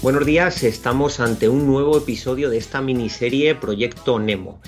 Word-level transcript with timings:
Buenos 0.00 0.24
días, 0.24 0.62
estamos 0.62 1.18
ante 1.18 1.48
un 1.48 1.66
nuevo 1.66 1.98
episodio 1.98 2.48
de 2.48 2.58
esta 2.58 2.80
miniserie 2.80 3.56
Proyecto 3.56 4.20
Nemo, 4.20 4.60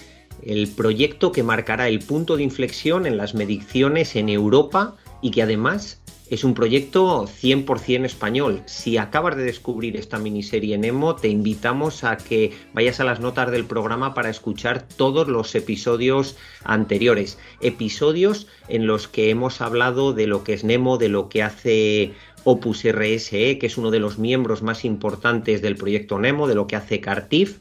el 0.42 0.66
proyecto 0.68 1.30
que 1.30 1.44
marcará 1.44 1.86
el 1.86 2.00
punto 2.00 2.36
de 2.36 2.42
inflexión 2.42 3.06
en 3.06 3.16
las 3.16 3.34
mediciones 3.34 4.16
en 4.16 4.28
Europa 4.28 4.96
y 5.22 5.30
que 5.30 5.42
además 5.42 5.99
es 6.30 6.44
un 6.44 6.54
proyecto 6.54 7.26
100% 7.26 8.04
español. 8.04 8.62
Si 8.66 8.96
acabas 8.96 9.36
de 9.36 9.42
descubrir 9.42 9.96
esta 9.96 10.18
miniserie 10.18 10.78
Nemo, 10.78 11.16
te 11.16 11.28
invitamos 11.28 12.04
a 12.04 12.16
que 12.16 12.52
vayas 12.72 13.00
a 13.00 13.04
las 13.04 13.18
notas 13.18 13.50
del 13.50 13.64
programa 13.64 14.14
para 14.14 14.30
escuchar 14.30 14.86
todos 14.96 15.26
los 15.26 15.52
episodios 15.56 16.36
anteriores. 16.62 17.38
Episodios 17.60 18.46
en 18.68 18.86
los 18.86 19.08
que 19.08 19.30
hemos 19.30 19.60
hablado 19.60 20.12
de 20.12 20.28
lo 20.28 20.44
que 20.44 20.54
es 20.54 20.62
Nemo, 20.62 20.98
de 20.98 21.08
lo 21.08 21.28
que 21.28 21.42
hace 21.42 22.12
Opus 22.44 22.84
RSE, 22.84 23.58
que 23.58 23.66
es 23.66 23.76
uno 23.76 23.90
de 23.90 23.98
los 23.98 24.18
miembros 24.18 24.62
más 24.62 24.84
importantes 24.84 25.60
del 25.62 25.76
proyecto 25.76 26.20
Nemo, 26.20 26.46
de 26.46 26.54
lo 26.54 26.68
que 26.68 26.76
hace 26.76 27.00
Cartif. 27.00 27.58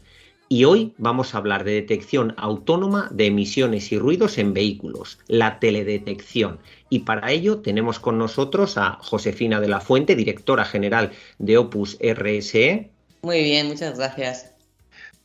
Y 0.52 0.66
hoy 0.66 0.95
vamos 0.97 1.36
a 1.36 1.38
hablar 1.38 1.64
de 1.64 1.73
detección 1.73 2.33
autónoma 2.36 3.08
de 3.11 3.28
emisiones 3.28 3.92
y 3.92 4.00
ruidos 4.00 4.39
en 4.39 4.56
vehículos, 4.56 5.19
la 5.28 5.59
teledetección. 5.59 6.58
Y 6.89 7.02
para 7.02 7.31
ello 7.31 7.59
tenemos 7.59 8.00
con 8.00 8.17
nosotros 8.17 8.75
a 8.80 8.97
Josefina 9.00 9.59
de 9.61 9.67
la 9.67 9.80
Fuente, 9.80 10.16
directora 10.16 10.66
general 10.66 11.11
de 11.38 11.59
Opus 11.59 12.00
RSE. 12.02 12.89
Muy 13.22 13.44
bien, 13.44 13.67
muchas 13.67 13.95
gracias. 13.95 14.56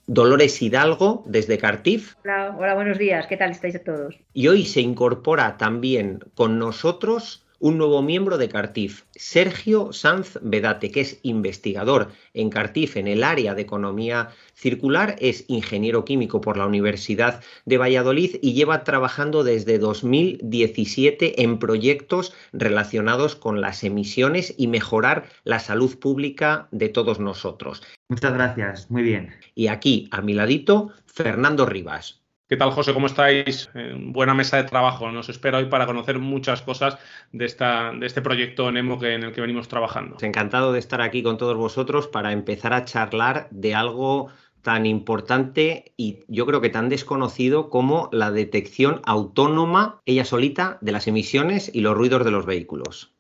Dolores 0.07 0.61
Hidalgo, 0.61 1.25
desde 1.25 1.57
Cartif. 1.57 2.17
Hola, 2.25 2.55
hola, 2.59 2.75
buenos 2.75 2.99
días, 2.99 3.27
¿qué 3.27 3.39
tal 3.39 3.53
estáis 3.53 3.83
todos? 3.83 4.15
Y 4.35 4.49
hoy 4.49 4.67
se 4.67 4.83
incorpora 4.83 5.57
también 5.57 6.21
con 6.35 6.59
nosotros 6.59 7.44
un 7.65 7.79
nuevo 7.79 8.03
miembro 8.03 8.37
de 8.37 8.51
Cartif, 8.51 9.05
Sergio 9.13 9.91
Sanz 9.95 10.39
Bedate, 10.43 10.91
que 10.91 11.01
es 11.01 11.19
investigador 11.23 12.09
en 12.35 12.51
Cartif 12.51 12.99
en 12.99 13.09
el 13.09 13.25
área 13.25 13.55
de 13.55 13.63
economía 13.63 14.29
circular, 14.53 15.17
es 15.19 15.47
ingeniero 15.49 16.05
químico 16.05 16.43
por 16.43 16.59
la 16.59 16.67
Universidad 16.67 17.41
de 17.65 17.79
Valladolid 17.79 18.37
y 18.43 18.53
lleva 18.53 18.85
trabajando 18.85 19.45
desde 19.45 19.79
2017 19.79 21.43
en 21.43 21.59
proyectos 21.59 22.35
relacionados 22.53 23.35
con 23.35 23.63
las 23.63 23.83
emisiones 23.83 24.55
y 24.59 24.67
mejorar 24.67 25.25
la 25.45 25.59
salud 25.59 25.99
pública 25.99 26.69
de 26.71 26.91
todos 26.91 27.19
nosotros. 27.19 27.83
Muchas 28.11 28.35
gracias, 28.35 28.91
muy 28.91 29.05
bien. 29.05 29.31
Y 29.55 29.69
aquí, 29.69 30.07
a 30.11 30.21
mi 30.21 30.35
ladito, 30.35 30.91
Fernando 31.07 31.65
Rivas. 31.65 32.24
¿Qué 32.47 32.59
tal, 32.59 32.73
José? 32.73 32.93
¿Cómo 32.93 33.07
estáis? 33.07 33.71
buena 33.97 34.35
mesa 34.35 34.59
de 34.59 34.65
trabajo. 34.65 35.11
Nos 35.11 35.31
espero 35.31 35.57
hoy 35.57 35.65
para 35.65 35.87
conocer 35.87 36.19
muchas 36.19 36.61
cosas 36.61 36.99
de, 37.33 37.47
de 37.47 38.07
este 38.07 38.21
proyecto 38.21 38.71
Nemo 38.71 38.99
que, 38.99 39.15
en 39.15 39.23
el 39.23 39.33
que 39.33 39.41
venimos 39.41 39.69
trabajando. 39.69 40.19
Encantado 40.21 40.71
de 40.71 40.79
estar 40.79 41.01
aquí 41.01 41.23
con 41.23 41.39
todos 41.39 41.57
vosotros 41.57 42.07
para 42.07 42.33
empezar 42.33 42.75
a 42.75 42.85
charlar 42.85 43.49
de 43.51 43.75
algo 43.75 44.29
tan 44.61 44.85
importante 44.85 45.95
y 45.97 46.21
yo 46.29 46.45
creo 46.45 46.61
que 46.61 46.69
tan 46.69 46.91
desconocido 46.91 47.71
como 47.71 48.11
la 48.13 48.31
detección 48.31 49.01
autónoma, 49.07 50.03
ella 50.05 50.27
solita, 50.27 50.77
de 50.83 50.93
las 50.93 51.07
emisiones 51.07 51.71
y 51.73 51.81
los 51.81 51.97
ruidos 51.97 52.27
de 52.27 52.31
los 52.31 52.45
vehículos. 52.45 53.15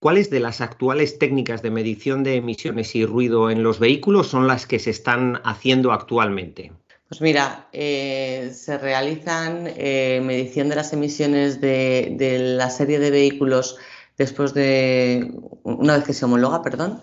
¿Cuáles 0.00 0.30
de 0.30 0.40
las 0.40 0.60
actuales 0.60 1.20
técnicas 1.20 1.62
de 1.62 1.70
medición 1.70 2.24
de 2.24 2.34
emisiones 2.34 2.96
y 2.96 3.06
ruido 3.06 3.50
en 3.50 3.62
los 3.62 3.78
vehículos 3.78 4.26
son 4.26 4.48
las 4.48 4.66
que 4.66 4.80
se 4.80 4.90
están 4.90 5.40
haciendo 5.44 5.92
actualmente? 5.92 6.72
Pues 7.12 7.20
mira, 7.20 7.68
eh, 7.74 8.52
se 8.54 8.78
realizan 8.78 9.70
eh, 9.76 10.22
medición 10.24 10.70
de 10.70 10.76
las 10.76 10.94
emisiones 10.94 11.60
de, 11.60 12.16
la 12.56 12.70
serie 12.70 12.98
de 13.00 13.10
vehículos 13.10 13.76
después 14.16 14.54
de, 14.54 15.30
una 15.62 15.96
vez 15.96 16.04
que 16.06 16.14
se 16.14 16.24
homologa, 16.24 16.62
perdón, 16.62 17.02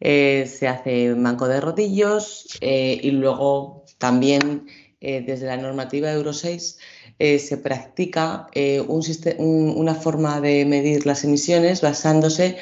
eh, 0.00 0.50
se 0.52 0.66
hace 0.66 1.14
manco 1.14 1.46
de 1.46 1.60
rodillos 1.60 2.58
y 2.60 3.08
luego 3.12 3.84
también 3.98 4.66
desde 5.00 5.46
la 5.46 5.56
normativa 5.56 6.10
Euro 6.10 6.32
6 6.32 6.78
se 7.38 7.56
practica 7.58 8.48
una 8.88 9.94
forma 9.94 10.40
de 10.40 10.64
medir 10.64 11.06
las 11.06 11.22
emisiones 11.22 11.82
basándose 11.82 12.56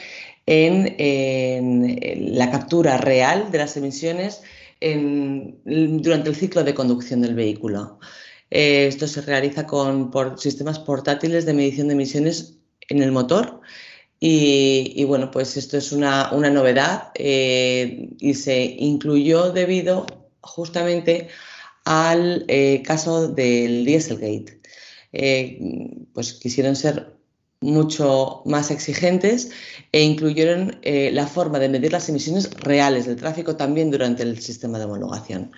en 0.45 2.37
la 2.37 2.51
captura 2.51 2.99
real 2.99 3.51
de 3.51 3.57
las 3.57 3.75
emisiones 3.79 4.43
durante 5.65 6.29
el 6.29 6.37
ciclo 6.37 6.65
de 6.65 6.75
conducción 6.75 7.23
del 7.23 7.35
vehículo. 7.35 7.99
Eh, 8.51 8.87
esto 8.87 9.07
se 9.09 9.23
realiza 9.23 9.67
con 9.67 10.13
sistemas 10.39 10.79
portátiles 10.79 11.47
de 11.47 11.55
medición 11.55 11.89
de 11.89 11.95
emisiones 11.95 12.59
en 12.89 13.03
el 13.03 13.13
motor 13.13 13.61
y, 14.21 15.05
bueno, 15.05 15.31
pues 15.31 15.57
esto 15.57 15.77
es 15.77 15.93
una, 15.93 16.31
novedad 16.31 17.11
eh, 17.15 18.11
y 18.21 18.35
se 18.35 18.77
incluyó 18.79 19.53
debido 19.53 20.07
justamente 20.41 21.29
al 21.85 22.45
eh, 22.49 22.83
caso 22.83 23.29
del 23.29 23.85
Dieselgate. 23.85 24.61
pues 26.13 26.35
quisieron 26.35 26.77
ser 26.77 27.14
mucho 27.65 28.43
más 28.45 28.71
exigentes 28.71 29.51
e 29.91 30.03
incluyeron 30.03 30.79
eh, 30.83 31.11
la 31.13 31.27
forma 31.27 31.59
de 31.59 31.71
medir 31.71 31.93
las 31.93 32.09
emisiones 32.09 32.51
reales 32.61 33.07
del 33.07 33.17
tráfico 33.17 33.57
también 33.57 33.91
durante 33.91 34.23
el 34.23 34.41
sistema 34.41 34.79
de 34.79 34.85
homologación. 34.85 35.53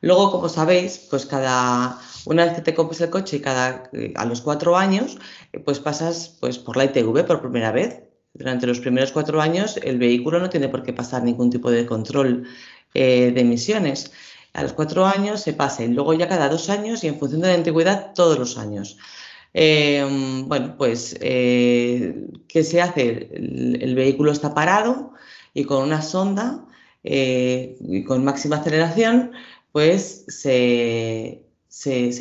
Luego, 0.00 0.30
como 0.30 0.48
sabéis, 0.48 0.98
pues 1.10 1.26
cada 1.26 1.98
una 2.24 2.46
vez 2.46 2.54
que 2.54 2.62
te 2.62 2.74
compres 2.74 3.00
el 3.02 3.10
coche 3.10 3.42
cada 3.42 3.90
eh, 3.92 4.14
a 4.16 4.24
los 4.24 4.40
cuatro 4.40 4.76
años, 4.76 5.18
eh, 5.52 5.58
pues 5.60 5.80
pasas 5.80 6.36
pues 6.40 6.58
por 6.58 6.76
la 6.78 6.84
ITV 6.84 7.26
por 7.26 7.42
primera 7.42 7.72
vez. 7.72 8.04
Durante 8.32 8.66
los 8.66 8.80
primeros 8.80 9.12
cuatro 9.12 9.40
años, 9.42 9.78
el 9.82 9.98
vehículo 9.98 10.38
no 10.38 10.48
tiene 10.48 10.68
por 10.68 10.82
qué 10.82 10.92
pasar 10.92 11.22
ningún 11.24 11.50
tipo 11.50 11.70
de 11.70 11.84
control 11.84 12.46
de 12.94 13.40
emisiones. 13.40 14.12
A 14.52 14.62
los 14.62 14.72
cuatro 14.72 15.04
años 15.04 15.40
se 15.42 15.52
pasa 15.52 15.82
y 15.84 15.88
luego 15.88 16.14
ya 16.14 16.28
cada 16.28 16.48
dos 16.48 16.70
años 16.70 17.04
y 17.04 17.08
en 17.08 17.18
función 17.18 17.40
de 17.40 17.48
la 17.48 17.54
antigüedad 17.54 18.12
todos 18.14 18.38
los 18.38 18.56
años. 18.56 18.96
Em, 19.52 20.48
bueno, 20.48 20.76
pues, 20.76 21.16
eh, 21.20 22.28
¿qué 22.48 22.62
se 22.62 22.80
hace? 22.80 23.28
El, 23.32 23.94
vehículo 23.94 24.30
está 24.30 24.54
parado 24.54 25.12
y 25.54 25.64
con 25.64 25.82
una 25.82 26.02
sonda 26.02 26.64
eh, 27.02 27.76
y 27.80 28.04
con 28.04 28.24
máxima 28.24 28.56
aceleración, 28.56 29.32
pues 29.72 30.24
se, 30.28 31.42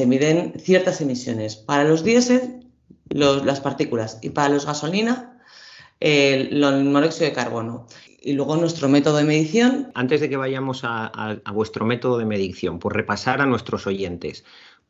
miden 0.08 0.54
ciertas 0.60 1.02
emisiones. 1.02 1.56
Para 1.56 1.84
los 1.84 2.04
diésel, 2.04 2.66
las 3.10 3.62
partículas, 3.62 4.20
y 4.22 4.32
para 4.32 4.50
los 4.50 4.66
gasolina, 4.66 5.40
el, 6.00 6.60
monóxido 6.86 7.26
de 7.26 7.34
carbono. 7.34 7.88
Y 8.22 8.34
luego 8.34 8.58
nuestro 8.58 8.90
método 8.90 9.18
de 9.18 9.24
medición. 9.24 9.92
Antes 9.94 10.20
de 10.20 10.30
que 10.30 10.36
vayamos 10.36 10.84
a, 10.84 11.08
a 11.08 11.52
vuestro 11.52 11.86
método 11.86 12.18
de 12.18 12.26
medición, 12.26 12.80
por 12.80 12.96
repasar 12.96 13.40
a 13.40 13.46
nuestros 13.46 13.88
oyentes, 13.88 14.44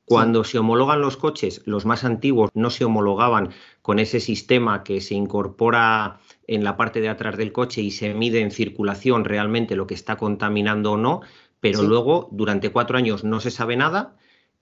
cuando 0.09 0.43
se 0.43 0.57
homologan 0.57 1.01
los 1.01 1.17
coches, 1.17 1.61
los 1.65 1.85
más 1.85 2.03
antiguos 2.03 2.49
no 2.55 2.71
se 2.71 2.83
homologaban 2.83 3.51
con 3.83 3.99
ese 3.99 4.19
sistema 4.19 4.83
que 4.83 5.01
se 5.01 5.13
incorpora 5.13 6.19
en 6.47 6.63
la 6.63 6.77
parte 6.77 6.99
de 6.99 7.09
atrás 7.09 7.37
del 7.37 7.51
coche 7.51 7.81
y 7.81 7.91
se 7.91 8.15
mide 8.15 8.41
en 8.41 8.49
circulación 8.49 9.23
realmente 9.23 9.75
lo 9.75 9.85
que 9.85 9.93
está 9.93 10.17
contaminando 10.17 10.93
o 10.93 10.97
no, 10.97 11.21
pero 11.59 11.83
luego 11.83 12.27
durante 12.31 12.71
cuatro 12.71 12.97
años 12.97 13.23
no 13.23 13.39
se 13.39 13.51
sabe 13.51 13.77
nada 13.77 14.15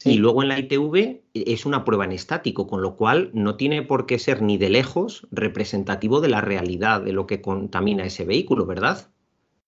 y 0.03 0.17
luego 0.17 0.43
en 0.43 0.49
la 0.49 0.59
ITV 0.59 1.21
es 1.33 1.65
una 1.65 1.85
prueba 1.85 2.03
en 2.03 2.11
estático, 2.11 2.67
con 2.67 2.81
lo 2.81 2.97
cual 2.97 3.31
no 3.33 3.55
tiene 3.55 3.81
por 3.83 4.05
qué 4.05 4.19
ser 4.19 4.41
ni 4.41 4.57
de 4.57 4.69
lejos 4.69 5.27
representativo 5.31 6.19
de 6.19 6.27
la 6.27 6.41
realidad 6.41 7.01
de 7.01 7.13
lo 7.13 7.25
que 7.25 7.41
contamina 7.41 8.05
ese 8.05 8.25
vehículo, 8.25 8.65
¿verdad? 8.65 9.07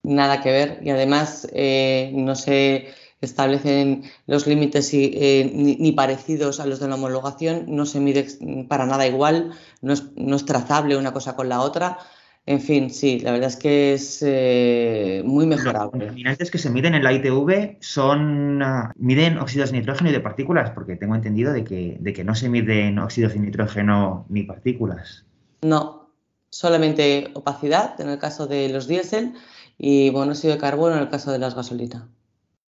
Nada 0.04 0.42
que 0.42 0.52
ver 0.52 0.80
y 0.84 0.90
además 0.90 1.48
eh, 1.54 2.12
no 2.14 2.36
sé 2.36 2.90
establecen 3.21 4.04
los 4.27 4.48
límites 4.48 4.89
eh, 4.94 5.51
ni, 5.54 5.92
parecidos 5.92 6.60
a 6.60 6.66
los 6.66 6.80
de 6.80 6.88
la 6.88 6.95
homologación, 6.95 7.66
no 7.68 7.86
se 7.86 8.00
mide 8.00 8.27
para 8.68 8.86
nada 8.86 9.07
igual, 9.07 9.51
no 9.81 9.94
es, 9.94 10.45
trazable 10.45 10.98
una 10.98 11.13
cosa 11.13 11.36
con 11.36 11.50
la 11.50 11.62
otra. 11.62 11.98
En 12.45 12.62
fin, 12.62 12.89
sí, 12.89 13.19
la 13.19 13.31
verdad 13.31 13.50
es 13.50 13.57
que 13.57 13.94
es 13.94 14.24
eh, 14.25 15.21
muy 15.24 15.45
mejorable. 15.45 15.92
Los 15.94 16.07
contaminantes 16.07 16.50
que 16.50 16.57
se 16.57 16.69
miden 16.69 16.95
en 16.95 17.04
la 17.04 17.13
ITV 17.13 17.77
son 17.80 18.63
ah, 18.63 18.92
miden 18.95 19.38
óxidos 19.38 19.71
de 19.71 19.80
nitrógeno 19.80 20.10
y 20.10 20.13
de 20.13 20.19
partículas, 20.19 20.71
porque 20.71 20.95
tengo 20.95 21.13
entendido 21.13 21.54
de 21.54 21.63
que, 21.63 21.98
de 22.00 22.13
que 22.13 22.24
no 22.24 22.33
se 22.33 22.50
miden 22.50 22.98
óxidos 22.98 23.33
de 23.33 23.39
nitrógeno 23.39 24.25
ni 24.30 24.44
partículas. 24.44 25.25
No, 25.62 26.10
solamente 26.50 27.30
opacidad 27.33 28.00
en 28.01 28.10
el 28.10 28.18
caso 28.18 28.48
de 28.48 28.69
los 28.69 28.88
diésel 28.88 29.33
y 29.77 30.10
monóxido 30.12 30.54
de 30.54 30.60
carbono 30.60 30.95
en 30.95 31.01
el 31.01 31.10
caso 31.10 31.31
de 31.31 31.39
las 31.39 31.54
gasolinas. 31.54 32.04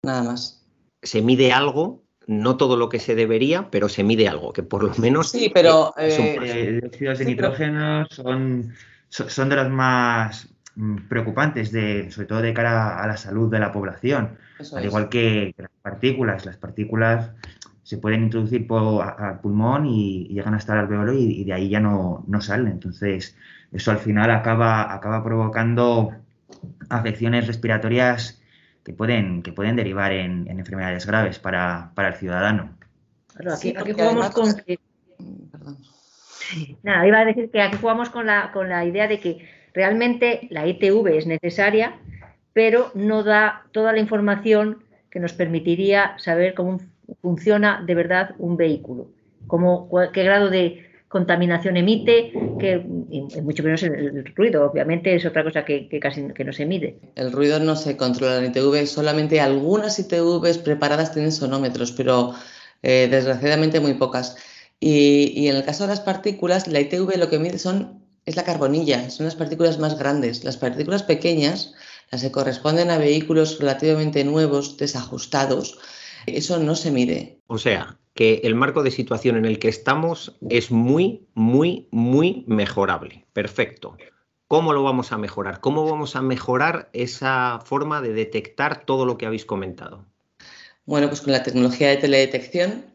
Nada 0.07 0.24
más. 0.24 0.65
Se 1.04 1.21
mide 1.21 1.51
algo 1.51 2.04
no 2.27 2.57
todo 2.57 2.75
lo 2.75 2.89
que 2.89 3.00
se 3.00 3.15
debería, 3.15 3.69
pero 3.71 3.88
se 3.88 4.04
mide 4.04 4.27
algo, 4.27 4.51
que 4.51 4.63
por 4.63 4.83
lo 4.83 4.94
menos... 4.98 5.31
Sí, 5.31 5.50
pero... 5.54 5.94
Eh, 5.98 6.81
óxidos 6.86 7.19
de 7.19 7.25
nitrógeno 7.25 8.06
son 8.09 8.74
son 9.09 9.50
de 9.50 9.56
los 9.56 9.69
más 9.69 10.50
mm, 10.75 11.07
preocupantes, 11.07 11.71
de, 11.71 12.12
sobre 12.12 12.27
todo 12.27 12.42
de 12.42 12.54
cara 12.54 13.01
a 13.01 13.07
la 13.07 13.18
salud 13.18 13.50
de 13.50 13.59
la 13.59 13.71
población, 13.71 14.38
al 14.74 14.86
igual 14.86 15.09
que, 15.09 15.54
las 15.57 15.71
partículas. 15.81 16.45
Las 16.45 16.57
partículas 16.57 17.31
se 17.83 17.98
pueden 17.98 18.24
introducir 18.24 18.68
por, 18.68 19.01
al 19.04 19.39
pulmón 19.39 19.86
y, 19.86 20.27
llegan 20.27 20.54
hasta 20.54 20.74
el 20.74 20.80
alveolo 20.80 21.13
y, 21.13 21.44
de 21.44 21.54
ahí 21.54 21.69
ya 21.69 21.80
no, 21.80 22.24
no, 22.27 22.42
salen. 22.42 22.68
Entonces, 22.68 23.36
eso 23.71 23.92
al 23.92 24.00
final 24.00 24.31
acaba, 24.31 24.94
acaba 24.94 25.24
provocando 25.24 26.12
afecciones 26.89 27.48
respiratorias 27.48 28.37
que 28.88 28.94
pueden, 28.94 29.44
que 29.44 29.51
pueden 29.51 29.75
derivar 29.75 30.13
en, 30.13 30.48
enfermedades 30.48 31.06
graves 31.06 31.39
para, 31.39 31.92
el 31.98 32.13
ciudadano. 32.13 32.78
aquí, 33.51 33.75
jugamos 33.75 34.30
con 34.30 34.48
Nada, 36.84 37.06
iba 37.06 37.19
a 37.19 37.25
decir 37.25 37.51
que 37.51 37.62
aquí 37.62 37.75
jugamos 37.81 38.10
con 38.10 38.28
la, 38.28 38.50
con 38.54 38.69
la 38.69 38.86
idea 38.86 39.10
de 39.10 39.19
que 39.19 39.45
realmente 39.74 40.48
la 40.51 40.66
ITV 40.66 41.18
es 41.18 41.28
necesaria, 41.28 42.00
pero 42.54 42.89
no 42.95 43.24
da 43.24 43.66
toda 43.74 43.92
la 43.92 44.00
información 44.00 44.86
que 45.12 45.19
nos 45.19 45.33
permitiría 45.33 46.18
saber 46.18 46.54
cómo 46.54 46.80
funciona 47.22 47.83
de 47.86 47.94
verdad 47.94 48.36
un 48.38 48.56
vehículo, 48.56 49.10
cómo, 49.48 49.90
qué 50.13 50.24
grado 50.24 50.50
de 50.50 50.87
contaminación 51.07 51.77
emite, 51.77 52.33
que 52.59 52.77
mucho 53.42 53.63
menos 53.63 53.83
el, 53.83 54.25
ruido, 54.36 54.69
obviamente 54.69 55.15
es 55.15 55.25
otra 55.25 55.44
cosa 55.44 55.63
que, 55.63 55.88
casi 56.01 56.27
que 56.33 56.44
no 56.44 56.51
se 56.51 56.65
mide. 56.65 57.00
El 57.15 57.31
ruido 57.31 57.59
no 57.59 57.75
se 57.75 57.95
controla 57.95 58.38
en 58.38 58.51
ITV, 58.51 58.86
solamente 58.88 59.39
algunas 59.39 60.00
ITVs 60.00 60.57
preparadas 60.57 61.13
tienen 61.13 61.31
sonómetros, 61.31 61.92
pero 61.94 62.33
eh, 62.83 63.07
desgraciadamente 63.09 63.80
muy 63.80 63.94
pocas. 63.94 64.36
Y, 64.80 65.48
en 65.48 65.56
el 65.56 65.63
caso 65.63 65.83
de 65.83 65.89
las 65.89 66.01
partículas, 66.01 66.68
la 66.68 66.81
ITV 66.81 67.18
lo 67.18 67.30
que 67.30 67.39
mide 67.39 67.57
son, 67.57 68.04
es 68.25 68.36
la 68.36 68.44
carbonilla, 68.44 69.09
son 69.09 69.25
las 69.25 69.36
partículas 69.36 69.80
más 69.80 69.98
grandes. 69.98 70.44
Las 70.44 70.57
partículas 70.57 71.04
pequeñas, 71.04 71.74
las 72.12 72.21
que 72.21 72.31
corresponden 72.31 72.92
a 72.92 72.98
vehículos 72.98 73.59
relativamente 73.59 74.24
nuevos, 74.24 74.77
desajustados, 74.77 75.80
eso 76.25 76.59
no 76.59 76.75
se 76.75 76.92
mide. 76.92 77.39
O 77.48 77.57
sea, 77.57 77.98
que 78.18 78.42
el 78.44 78.56
marco 78.56 78.81
de 78.81 78.92
situación 78.92 79.38
en 79.38 79.46
el 79.46 79.60
que 79.60 79.69
estamos 79.69 80.36
es 80.50 80.72
muy, 80.72 81.28
muy, 81.36 81.88
muy 81.92 82.44
mejorable. 82.48 83.25
Perfecto. 83.31 83.96
¿Cómo 84.48 84.74
lo 84.74 84.81
vamos 84.81 85.12
a 85.12 85.18
mejorar? 85.18 85.62
¿Cómo 85.62 85.86
vamos 85.86 86.16
a 86.16 86.22
mejorar 86.22 86.90
esa 86.94 87.60
forma 87.64 88.02
de 88.02 88.14
detectar 88.14 88.86
todo 88.86 89.06
lo 89.06 89.18
que 89.18 89.28
habéis 89.28 89.46
comentado? 89.46 90.04
Bueno, 90.86 91.10
pues 91.10 91.22
con 91.22 91.31
la 91.31 91.44
tecnología 91.44 91.90
de 91.90 91.98
teledetección 91.98 92.86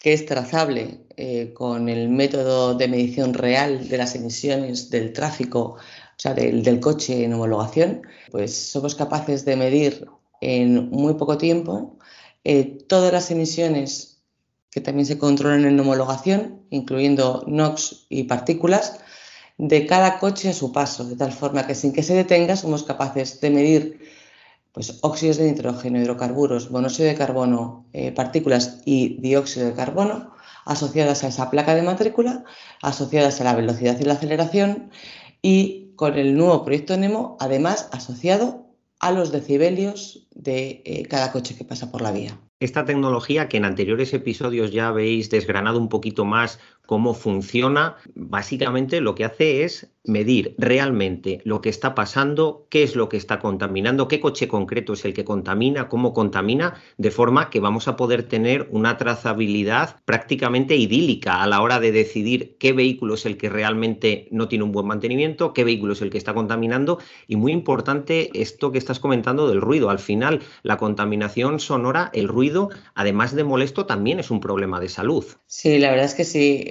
que 0.00 0.14
es 0.14 0.26
trazable 0.26 0.98
eh, 1.16 1.52
con 1.54 1.88
el 1.88 2.08
método 2.08 2.74
de 2.74 2.88
medición 2.88 3.34
real 3.34 3.88
de 3.88 3.98
las 3.98 4.14
emisiones 4.16 4.90
del 4.90 5.12
tráfico, 5.12 5.60
o 5.60 5.78
sea, 6.16 6.34
del, 6.34 6.80
coche 6.80 7.24
en 7.24 7.34
homologación, 7.34 8.02
pues 8.30 8.56
somos 8.56 8.94
capaces 8.94 9.44
de 9.44 9.56
medir 9.56 10.08
en 10.40 10.90
muy 10.90 11.14
poco 11.14 11.38
tiempo 11.38 11.98
eh, 12.42 12.78
todas 12.88 13.12
las 13.12 13.30
emisiones 13.30 14.09
que 14.70 14.80
también 14.80 15.06
se 15.06 15.18
controlan 15.18 15.64
en 15.64 15.78
homologación, 15.80 16.62
incluyendo 16.70 17.44
NOx 17.46 18.06
y 18.08 18.24
partículas, 18.24 19.00
de 19.58 19.86
cada 19.86 20.18
coche 20.18 20.50
a 20.50 20.54
su 20.54 20.72
paso, 20.72 21.04
de 21.04 21.16
tal 21.16 21.32
forma 21.32 21.66
que 21.66 21.74
sin 21.74 21.92
que 21.92 22.02
se 22.02 22.14
detenga 22.14 22.56
somos 22.56 22.84
capaces 22.84 23.40
de 23.40 23.50
medir 23.50 24.00
pues, 24.72 24.98
óxidos 25.02 25.36
de 25.36 25.50
nitrógeno, 25.50 26.00
hidrocarburos, 26.00 26.70
monóxido 26.70 27.08
de 27.08 27.14
carbono, 27.14 27.86
eh, 27.92 28.12
partículas 28.12 28.80
y 28.84 29.20
dióxido 29.20 29.66
de 29.66 29.74
carbono 29.74 30.32
asociadas 30.64 31.24
a 31.24 31.28
esa 31.28 31.50
placa 31.50 31.74
de 31.74 31.82
matrícula, 31.82 32.44
asociadas 32.80 33.40
a 33.40 33.44
la 33.44 33.54
velocidad 33.54 33.98
y 33.98 34.04
la 34.04 34.14
aceleración 34.14 34.90
y 35.42 35.92
con 35.96 36.16
el 36.16 36.36
nuevo 36.36 36.64
proyecto 36.64 36.96
NEMO, 36.96 37.36
además 37.40 37.88
asociado 37.92 38.66
a 39.00 39.10
los 39.10 39.32
decibelios 39.32 40.28
de 40.34 40.82
eh, 40.84 41.06
cada 41.06 41.32
coche 41.32 41.56
que 41.56 41.64
pasa 41.64 41.90
por 41.90 42.02
la 42.02 42.12
vía. 42.12 42.38
Esta 42.60 42.84
tecnología 42.84 43.48
que 43.48 43.56
en 43.56 43.64
anteriores 43.64 44.12
episodios 44.12 44.70
ya 44.70 44.88
habéis 44.88 45.30
desgranado 45.30 45.78
un 45.78 45.88
poquito 45.88 46.26
más 46.26 46.60
cómo 46.86 47.14
funciona, 47.14 47.96
básicamente 48.14 49.00
lo 49.00 49.14
que 49.14 49.24
hace 49.24 49.64
es 49.64 49.92
medir 50.04 50.54
realmente 50.58 51.40
lo 51.44 51.60
que 51.60 51.68
está 51.68 51.94
pasando, 51.94 52.66
qué 52.70 52.82
es 52.82 52.96
lo 52.96 53.08
que 53.08 53.16
está 53.16 53.38
contaminando, 53.38 54.08
qué 54.08 54.18
coche 54.18 54.48
concreto 54.48 54.94
es 54.94 55.04
el 55.04 55.12
que 55.12 55.24
contamina, 55.24 55.88
cómo 55.88 56.14
contamina, 56.14 56.74
de 56.96 57.10
forma 57.10 57.50
que 57.50 57.60
vamos 57.60 57.86
a 57.86 57.96
poder 57.96 58.22
tener 58.22 58.66
una 58.70 58.96
trazabilidad 58.96 59.96
prácticamente 60.04 60.76
idílica 60.76 61.42
a 61.42 61.46
la 61.46 61.60
hora 61.60 61.80
de 61.80 61.92
decidir 61.92 62.56
qué 62.58 62.72
vehículo 62.72 63.14
es 63.14 63.26
el 63.26 63.36
que 63.36 63.50
realmente 63.50 64.26
no 64.30 64.48
tiene 64.48 64.64
un 64.64 64.72
buen 64.72 64.86
mantenimiento, 64.86 65.52
qué 65.52 65.64
vehículo 65.64 65.92
es 65.92 66.02
el 66.02 66.10
que 66.10 66.18
está 66.18 66.34
contaminando 66.34 66.98
y 67.26 67.36
muy 67.36 67.52
importante 67.52 68.30
esto 68.34 68.72
que 68.72 68.78
estás 68.78 69.00
comentando 69.00 69.48
del 69.48 69.60
ruido. 69.60 69.90
Al 69.90 69.98
final, 69.98 70.40
la 70.62 70.78
contaminación 70.78 71.60
sonora, 71.60 72.10
el 72.14 72.28
ruido, 72.28 72.70
además 72.94 73.34
de 73.34 73.44
molesto, 73.44 73.86
también 73.86 74.18
es 74.18 74.30
un 74.30 74.40
problema 74.40 74.80
de 74.80 74.88
salud. 74.88 75.24
Sí, 75.46 75.78
la 75.78 75.90
verdad 75.90 76.06
es 76.06 76.14
que 76.14 76.24
sí 76.24 76.64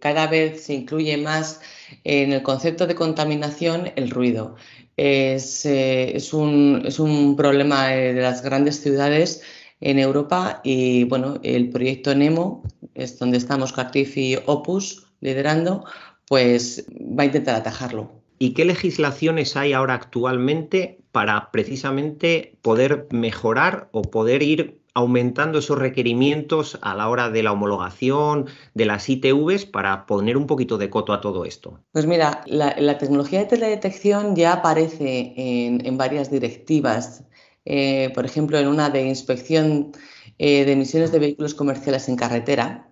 cada 0.00 0.26
vez 0.26 0.64
se 0.64 0.74
incluye 0.74 1.16
más 1.16 1.60
en 2.04 2.32
el 2.32 2.42
concepto 2.42 2.86
de 2.86 2.94
contaminación 2.94 3.92
el 3.96 4.10
ruido. 4.10 4.56
Es, 4.96 5.66
eh, 5.66 6.16
un, 6.32 7.34
problema 7.36 7.88
de 7.88 8.14
las 8.14 8.42
grandes 8.42 8.80
ciudades 8.80 9.42
en 9.80 9.98
Europa 9.98 10.60
y 10.62 11.04
bueno, 11.04 11.40
el 11.42 11.70
proyecto 11.70 12.14
NEMO, 12.14 12.62
es 12.94 13.18
donde 13.18 13.38
estamos 13.38 13.72
Cartif 13.72 14.16
y 14.16 14.38
Opus 14.46 15.06
liderando, 15.20 15.84
pues 16.26 16.86
va 16.90 17.24
a 17.24 17.26
intentar 17.26 17.56
atajarlo. 17.56 18.12
¿Y 18.38 18.54
qué 18.54 18.64
legislaciones 18.64 19.56
hay 19.56 19.72
ahora 19.72 19.94
actualmente 19.94 20.98
para 21.12 21.50
precisamente 21.50 22.56
poder 22.62 23.06
mejorar 23.10 23.88
o 23.92 24.02
poder 24.02 24.42
ir 24.42 24.80
aumentando 24.94 25.58
esos 25.58 25.76
requerimientos 25.76 26.78
a 26.80 26.94
la 26.94 27.08
hora 27.08 27.28
de 27.28 27.42
la 27.42 27.52
homologación 27.52 28.46
de 28.74 28.86
las 28.86 29.08
ITVs 29.08 29.66
para 29.66 30.06
poner 30.06 30.36
un 30.36 30.46
poquito 30.46 30.78
de 30.78 30.88
coto 30.88 31.12
a 31.12 31.20
todo 31.20 31.44
esto? 31.44 31.80
Pues 31.92 32.06
mira, 32.06 32.42
la, 32.46 32.98
tecnología 32.98 33.40
de 33.40 33.46
teledetección 33.46 34.36
ya 34.36 34.52
aparece 34.52 35.34
en, 35.36 35.98
varias 35.98 36.30
directivas, 36.30 37.24
eh, 37.64 38.12
por 38.14 38.24
ejemplo, 38.24 38.56
en 38.58 38.68
una 38.68 38.88
de 38.88 39.02
inspección 39.02 39.92
eh, 40.38 40.64
de 40.64 40.72
emisiones 40.72 41.10
de 41.10 41.18
vehículos 41.18 41.54
comerciales 41.54 42.08
en 42.08 42.16
carretera, 42.16 42.88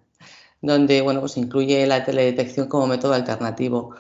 donde 0.61 1.03
bueno, 1.03 1.21
pues 1.21 1.37
incluye 1.37 1.87
la 1.87 2.05
teledetección 2.05 2.67
como 2.67 2.88
método 2.88 3.15
alternativo. 3.15 3.95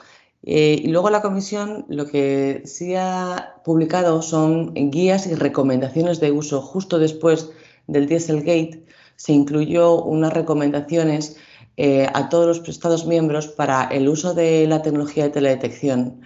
Eh, 0.44 0.80
y 0.82 0.88
luego 0.88 1.08
la 1.08 1.22
comisión 1.22 1.86
lo 1.88 2.06
que 2.06 2.62
sí 2.64 2.96
ha 2.96 3.60
publicado 3.64 4.22
son 4.22 4.74
guías 4.74 5.28
y 5.28 5.34
recomendaciones 5.36 6.18
de 6.18 6.32
uso 6.32 6.60
justo 6.60 6.98
después 6.98 7.52
del 7.86 8.06
Dieselgate 8.06 8.84
se 9.16 9.32
incluyó 9.32 10.02
unas 10.02 10.32
recomendaciones 10.32 11.36
eh, 11.76 12.06
a 12.12 12.28
todos 12.28 12.58
los 12.58 12.68
Estados 12.68 13.06
miembros 13.06 13.48
para 13.48 13.84
el 13.84 14.08
uso 14.08 14.34
de 14.34 14.66
la 14.66 14.82
tecnología 14.82 15.24
de 15.24 15.30
teledetección, 15.30 16.20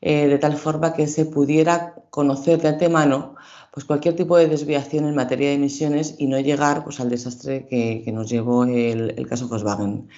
eh, 0.00 0.26
de 0.26 0.38
tal 0.38 0.56
forma 0.56 0.94
que 0.94 1.06
se 1.06 1.26
pudiera 1.26 1.94
conocer 2.10 2.60
de 2.62 2.68
antemano 2.68 3.34
pues, 3.72 3.84
cualquier 3.84 4.16
tipo 4.16 4.36
de 4.36 4.48
desviación 4.48 5.06
en 5.06 5.14
materia 5.14 5.48
de 5.48 5.54
emisiones 5.54 6.14
y 6.18 6.26
no 6.26 6.40
llegar 6.40 6.84
pues, 6.84 7.00
al 7.00 7.10
desastre 7.10 7.66
que, 7.66 8.10
nos 8.12 8.30
llevó 8.30 8.64
el, 8.64 9.26
caso 9.28 9.48
Volkswagen. 9.48 10.08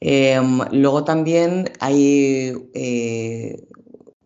Eh, 0.00 0.40
luego 0.72 1.04
también 1.04 1.70
hay 1.80 2.54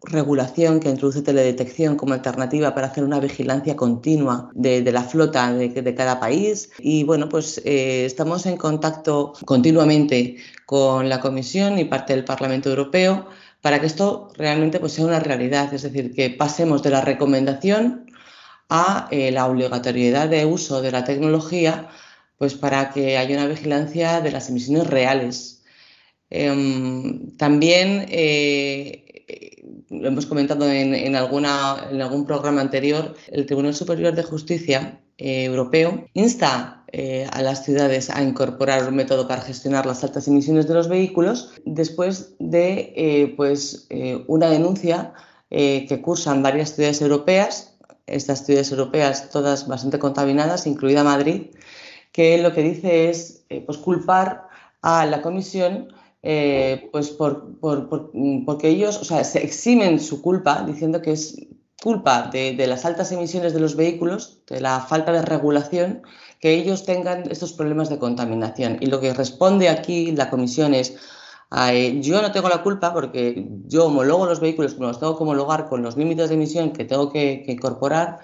regulación 0.05 0.81
que 0.81 0.91
introduce 0.91 1.23
teledetección 1.23 1.97
como 1.97 2.15
alternativa 2.15 2.75
para 2.75 2.89
hacer 2.89 3.05
una 3.05 3.21
vigilancia 3.21 3.77
continua 3.77 4.51
de, 4.55 4.83
la 4.91 5.03
flota 5.03 5.53
de, 5.53 5.95
cada 5.95 6.21
país. 6.21 6.71
Y 6.79 7.05
bueno, 7.05 7.29
pues 7.29 7.61
eh, 7.65 8.05
estamos 8.05 8.47
en 8.47 8.57
contacto 8.57 9.35
continuamente 9.45 10.37
con 10.67 11.09
la 11.09 11.21
Comisión 11.21 11.79
y 11.79 11.85
parte 11.85 12.15
del 12.15 12.25
Parlamento 12.25 12.69
Europeo 12.71 13.27
para 13.61 13.81
que 13.81 13.87
esto 13.87 14.29
realmente 14.37 14.81
pues, 14.81 14.93
sea 14.93 15.05
una 15.07 15.21
realidad, 15.21 15.73
es 15.73 15.83
decir, 15.83 16.13
que 16.15 16.31
pasemos 16.31 16.83
de 16.83 16.91
la 16.91 17.01
recomendación 17.01 18.07
a 18.69 19.09
eh, 19.11 19.31
la 19.31 19.47
obligatoriedad 19.47 20.29
de 20.29 20.47
uso 20.47 20.83
de 20.83 20.91
la 20.93 21.05
tecnología 21.05 21.89
pues 22.39 22.55
para 22.55 22.91
que 22.91 23.19
haya 23.19 23.37
una 23.37 23.47
vigilancia 23.47 24.21
de 24.21 24.33
las 24.33 24.49
emisiones 24.49 24.89
reales 24.89 25.63
Em, 26.35 27.37
también 27.37 28.07
lo 29.93 30.09
hemos 30.09 30.27
comentado 30.27 30.69
en, 30.71 31.15
algún 31.15 32.27
programa 32.27 32.61
anterior, 32.61 33.15
el 33.29 33.47
Tribunal 33.47 33.75
Superior 33.75 34.15
de 34.15 34.23
Justicia 34.23 35.01
Europeo 35.19 36.07
insta 36.15 36.85
eh, 36.89 37.27
a 37.31 37.43
las 37.43 37.65
ciudades 37.65 38.11
a 38.11 38.23
incorporar 38.23 38.89
un 38.89 38.97
método 38.97 39.29
para 39.29 39.43
gestionar 39.43 39.87
las 39.87 40.03
altas 40.03 40.27
emisiones 40.29 40.67
de 40.67 40.75
los 40.75 40.89
vehículos 40.89 41.53
después 41.65 42.35
de 42.39 42.93
eh, 42.97 43.35
pues, 43.37 43.87
eh, 43.91 44.25
una 44.27 44.49
denuncia 44.49 45.13
que 45.51 46.01
cursan 46.03 46.43
varias 46.43 46.75
ciudades 46.75 47.03
europeas, 47.03 47.77
estas 48.07 48.47
ciudades 48.47 48.71
europeas 48.71 49.29
todas 49.29 49.69
bastante 49.69 49.99
contaminadas, 49.99 50.67
incluida 50.67 51.05
Madrid, 51.05 51.49
que 52.11 52.39
lo 52.39 52.55
que 52.55 52.63
dice 52.63 53.11
es 53.11 53.45
pues, 53.67 53.77
culpar 53.77 54.49
a 54.81 55.05
la 55.05 55.21
Comisión 55.21 55.89
pues 56.23 57.11
por, 57.11 57.59
porque 57.59 58.69
ellos 58.69 59.01
o 59.01 59.05
sea, 59.05 59.25
se 59.25 59.43
eximen 59.43 59.99
su 59.99 60.23
culpa 60.23 60.63
diciendo 60.65 61.03
que 61.03 61.13
es 61.13 61.37
culpa 61.83 62.31
de, 62.33 62.55
de, 62.55 62.67
las 62.69 62.85
altas 62.85 63.11
emisiones 63.11 63.53
de 63.53 63.61
los 63.61 63.75
vehículos, 63.75 64.41
de 64.47 64.61
la 64.61 64.81
falta 64.81 65.11
de 65.11 65.23
regulación 65.23 66.03
que 66.43 66.55
ellos 66.55 66.85
tengan 66.85 67.31
estos 67.31 67.53
problemas 67.53 67.89
de 67.89 67.99
contaminación. 67.99 68.79
Y 68.81 68.87
lo 68.87 69.01
que 69.01 69.15
responde 69.15 69.69
aquí 69.69 70.11
la 70.11 70.29
comisión 70.29 70.75
es, 70.75 70.97
yo 72.01 72.21
no 72.21 72.33
tengo 72.33 72.49
la 72.49 72.65
culpa 72.65 72.93
porque 72.93 73.47
yo 73.67 73.87
homologo 73.87 74.27
los 74.27 74.41
vehículos 74.41 74.77
los 74.77 74.99
tengo 74.99 75.17
que 75.17 75.23
homologar 75.23 75.69
con 75.69 75.83
los 75.83 75.97
límites 75.97 76.31
de 76.31 76.35
emisión 76.35 76.73
que 76.73 76.85
tengo 76.85 77.13
que, 77.13 77.45
incorporar. 77.47 78.19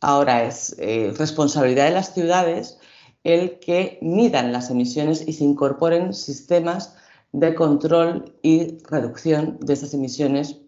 Ahora 0.00 0.44
es 0.44 0.76
eh, 0.78 1.12
responsabilidad 1.18 1.86
de 1.86 1.90
las 1.90 2.14
ciudades 2.14 2.78
el 3.24 3.58
que 3.58 3.98
midan 4.00 4.52
las 4.52 4.70
emisiones 4.70 5.26
y 5.26 5.32
se 5.32 5.42
incorporen 5.42 6.14
sistemas 6.14 6.94
de 7.32 7.54
control 7.54 8.32
y 8.42 8.78
reducción 8.88 9.58
de 9.60 9.74
estas 9.74 9.94
emisiones 9.94 10.60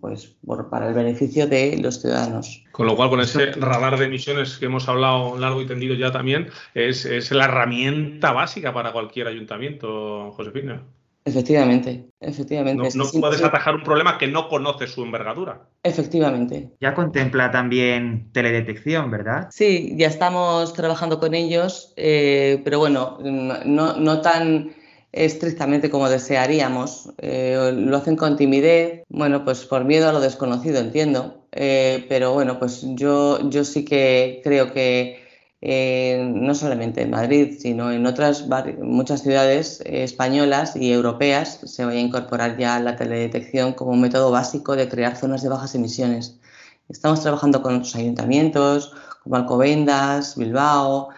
pues 0.00 0.36
para 0.70 0.88
el 0.88 0.94
beneficio 0.94 1.46
de 1.46 1.76
los 1.78 2.00
ciudadanos. 2.00 2.64
Con 2.72 2.86
lo 2.86 2.96
cual, 2.96 3.10
con 3.10 3.20
ese 3.20 3.52
radar 3.52 3.98
de 3.98 4.06
emisiones 4.06 4.58
que 4.58 4.66
hemos 4.66 4.88
hablado 4.88 5.36
largo 5.38 5.60
y 5.62 5.66
tendido 5.66 5.94
ya 5.94 6.12
también, 6.12 6.48
es, 6.74 7.30
la 7.32 7.46
herramienta 7.46 8.32
básica 8.32 8.72
para 8.72 8.92
cualquier 8.92 9.26
ayuntamiento, 9.26 10.30
Josefina. 10.32 10.82
Efectivamente, 11.26 12.04
efectivamente. 12.20 12.90
No, 12.94 13.04
puedes 13.18 13.42
atajar 13.42 13.74
un 13.74 13.82
problema 13.82 14.18
que 14.18 14.28
no 14.28 14.46
conoce 14.48 14.86
su 14.86 15.02
envergadura. 15.02 15.68
Efectivamente. 15.82 16.70
Ya 16.80 16.92
contempla 16.92 17.50
también 17.50 18.30
teledetección, 18.32 19.10
¿verdad? 19.10 19.48
Sí, 19.50 19.94
ya 19.96 20.08
estamos 20.08 20.74
trabajando 20.74 21.18
con 21.18 21.34
ellos, 21.34 21.94
eh, 21.96 22.60
pero 22.62 22.78
bueno, 22.78 23.18
no, 23.22 23.96
no 23.96 24.20
tan 24.20 24.74
estrictamente 25.14 25.90
como 25.90 26.08
desearíamos. 26.08 27.10
Eh, 27.18 27.72
lo 27.74 27.96
hacen 27.96 28.16
con 28.16 28.36
timidez, 28.36 29.04
bueno, 29.08 29.44
pues 29.44 29.64
por 29.64 29.84
miedo 29.84 30.08
a 30.08 30.12
lo 30.12 30.20
desconocido, 30.20 30.80
entiendo. 30.80 31.46
Eh, 31.52 32.04
pero 32.08 32.32
bueno, 32.34 32.58
pues 32.58 32.84
yo, 32.94 33.48
yo 33.48 33.64
sí 33.64 33.84
que 33.84 34.40
creo 34.42 34.72
que 34.72 35.22
eh, 35.60 36.28
no 36.34 36.54
solamente 36.54 37.02
en 37.02 37.10
Madrid, 37.10 37.56
sino 37.60 37.92
en 37.92 38.04
otras 38.06 38.46
muchas 38.82 39.22
ciudades 39.22 39.82
españolas 39.86 40.74
y 40.74 40.92
europeas 40.92 41.60
se 41.64 41.84
vaya 41.84 41.98
a 41.98 42.02
incorporar 42.02 42.58
ya 42.58 42.80
la 42.80 42.96
teledetección 42.96 43.72
como 43.72 43.92
un 43.92 44.00
método 44.00 44.32
básico 44.32 44.74
de 44.74 44.88
crear 44.88 45.16
zonas 45.16 45.42
de 45.42 45.48
bajas 45.48 45.76
emisiones. 45.76 46.40
Estamos 46.88 47.22
trabajando 47.22 47.62
con 47.62 47.76
otros 47.76 47.94
ayuntamientos 47.94 48.92
como 49.22 49.36
Alcobendas, 49.36 50.36
Bilbao, 50.36 51.10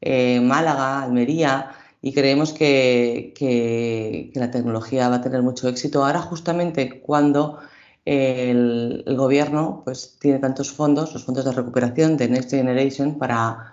Málaga, 0.00 1.02
Almería, 1.02 1.70
y 2.02 2.12
creemos 2.12 2.52
que, 2.52 4.32
la 4.34 4.50
tecnología 4.50 5.08
va 5.08 5.16
a 5.16 5.20
tener 5.22 5.42
mucho 5.42 5.68
éxito. 5.68 6.04
Ahora 6.04 6.20
justamente 6.20 7.00
cuando 7.00 7.60
el, 8.04 9.04
gobierno 9.16 9.82
pues, 9.84 10.16
tiene 10.20 10.40
tantos 10.40 10.72
fondos, 10.72 11.12
los 11.14 11.24
fondos 11.24 11.44
de 11.44 11.52
recuperación 11.52 12.16
de 12.16 12.28
Next 12.28 12.50
Generation 12.50 13.18
para, 13.18 13.71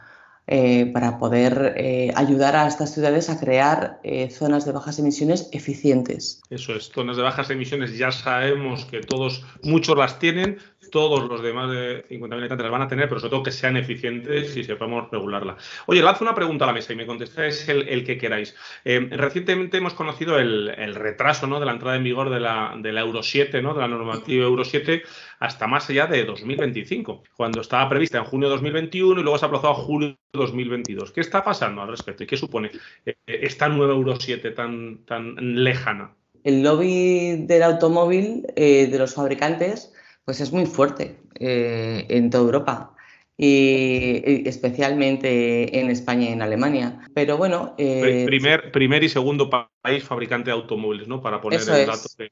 eh, 0.51 0.89
para 0.91 1.19
poder 1.19 1.75
eh, 1.77 2.11
ayudar 2.15 2.55
a 2.55 2.65
estas 2.65 2.91
ciudades 2.91 3.29
a 3.29 3.39
crear 3.39 3.99
eh, 4.03 4.31
zonas 4.31 4.65
de 4.65 4.71
bajas 4.71 4.97
emisiones 4.97 5.47
eficientes. 5.51 6.41
Eso 6.49 6.73
es, 6.73 6.89
zonas 6.89 7.17
de 7.17 7.21
bajas 7.21 7.51
emisiones 7.51 7.95
ya 7.95 8.11
sabemos 8.11 8.85
que 8.85 9.01
todos, 9.01 9.45
muchos 9.61 9.95
las 9.95 10.17
tienen, 10.17 10.57
todos 10.89 11.29
los 11.29 11.41
demás 11.41 11.69
de 11.69 12.03
50.000 12.09 12.33
habitantes 12.33 12.63
las 12.63 12.71
van 12.71 12.81
a 12.81 12.87
tener, 12.87 13.07
pero 13.07 13.19
sobre 13.19 13.31
todo 13.31 13.43
que 13.43 13.51
sean 13.51 13.77
eficientes 13.77 14.55
y 14.57 14.63
sepamos 14.63 15.09
regularla. 15.11 15.57
Oye, 15.85 16.01
lanzo 16.01 16.23
una 16.23 16.35
pregunta 16.35 16.65
a 16.65 16.67
la 16.67 16.73
mesa 16.73 16.93
y 16.93 16.95
me 16.95 17.05
contestáis 17.05 17.67
el, 17.69 18.03
que 18.03 18.17
queráis. 18.17 18.55
Eh, 18.85 19.07
recientemente 19.11 19.77
hemos 19.77 19.93
conocido 19.93 20.39
el, 20.39 20.95
retraso 20.95 21.47
¿no? 21.47 21.59
de 21.59 21.65
la 21.65 21.73
entrada 21.73 21.95
en 21.95 22.03
vigor 22.03 22.29
de 22.29 22.39
la, 22.39 22.75
de 22.77 22.91
la 22.91 23.01
Euro 23.01 23.23
7, 23.23 23.61
¿no? 23.61 23.73
de 23.73 23.81
la 23.81 23.87
normativa 23.87 24.45
Euro 24.45 24.65
7, 24.65 25.03
hasta 25.39 25.67
más 25.67 25.89
allá 25.89 26.07
de 26.07 26.25
2025, 26.25 27.23
cuando 27.35 27.61
estaba 27.61 27.87
prevista 27.87 28.17
en 28.17 28.25
junio 28.25 28.49
de 28.49 28.55
2021 28.55 29.19
y 29.19 29.23
luego 29.23 29.37
se 29.37 29.45
ha 29.45 29.47
aplazado 29.47 29.73
a 29.73 29.75
julio 29.75 30.17
2022. 30.39 31.11
¿Qué 31.11 31.21
está 31.21 31.43
pasando 31.43 31.81
al 31.81 31.89
respecto 31.89 32.23
y 32.23 32.27
qué 32.27 32.37
supone 32.37 32.71
eh, 33.05 33.15
esta 33.27 33.69
nueva 33.69 33.93
Euro 33.93 34.19
7 34.19 34.51
tan, 34.51 35.05
tan 35.05 35.35
lejana? 35.63 36.15
El 36.43 36.63
lobby 36.63 37.45
del 37.45 37.63
automóvil 37.63 38.47
eh, 38.55 38.87
de 38.87 38.97
los 38.97 39.13
fabricantes 39.13 39.93
pues 40.25 40.41
es 40.41 40.51
muy 40.51 40.65
fuerte 40.65 41.17
eh, 41.39 42.05
en 42.07 42.29
toda 42.29 42.43
Europa 42.43 42.95
y, 43.35 44.47
especialmente 44.47 45.79
en 45.79 45.89
España 45.89 46.29
y 46.29 46.33
en 46.33 46.41
Alemania. 46.41 46.99
Pero 47.15 47.37
bueno. 47.37 47.73
Eh, 47.77 48.25
primer, 48.27 48.71
primer 48.71 49.03
y 49.03 49.09
segundo 49.09 49.49
país 49.49 50.03
fabricante 50.03 50.51
de 50.51 50.57
automóviles, 50.57 51.07
¿no? 51.07 51.21
Para 51.21 51.41
poner 51.41 51.61
el 51.61 51.87
dato 51.87 52.09
de. 52.17 52.31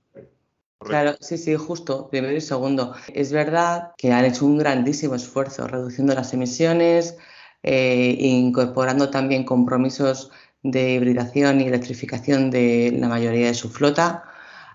Claro, 0.79 1.15
sí, 1.21 1.39
sí, 1.39 1.55
justo, 1.55 2.07
primero 2.09 2.35
y 2.35 2.41
segundo. 2.41 2.93
Es 3.13 3.31
verdad 3.31 3.93
que 3.97 4.11
han 4.11 4.25
hecho 4.25 4.45
un 4.45 4.59
grandísimo 4.59 5.15
esfuerzo 5.15 5.67
reduciendo 5.67 6.13
las 6.13 6.33
emisiones, 6.33 7.17
eh, 7.63 8.15
incorporando 8.19 9.09
también 9.09 9.43
compromisos 9.43 10.31
de 10.63 10.93
hibridación 10.93 11.61
y 11.61 11.67
electrificación 11.67 12.49
de 12.51 12.95
la 12.97 13.07
mayoría 13.07 13.47
de 13.47 13.53
su 13.53 13.69
flota. 13.69 14.23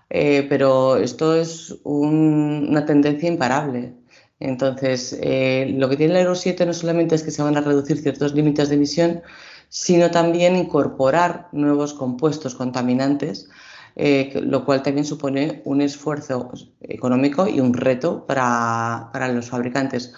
Eh, 0.09 0.45
pero 0.49 0.97
esto 0.97 1.35
es 1.35 1.75
una 1.83 2.85
tendencia 2.85 3.29
imparable. 3.29 3.93
Entonces, 4.39 5.17
eh, 5.21 5.73
lo 5.77 5.89
que 5.89 5.97
tiene 5.97 6.13
la 6.13 6.21
Euro 6.21 6.35
7 6.35 6.65
no 6.65 6.73
solamente 6.73 7.15
es 7.15 7.23
que 7.23 7.31
se 7.31 7.41
van 7.41 7.57
a 7.57 7.61
reducir 7.61 7.97
ciertos 7.97 8.33
límites 8.33 8.69
de 8.69 8.75
emisión, 8.75 9.21
sino 9.69 10.11
también 10.11 10.55
incorporar 10.55 11.49
nuevos 11.51 11.93
compuestos 11.93 12.55
contaminantes, 12.55 13.49
lo 13.95 14.65
cual 14.65 14.83
también 14.83 15.05
supone 15.05 15.61
un 15.65 15.81
esfuerzo 15.81 16.51
económico 16.81 17.47
y 17.47 17.59
un 17.59 17.73
reto 17.73 18.25
para 18.27 19.27
los 19.33 19.49
fabricantes. 19.49 20.13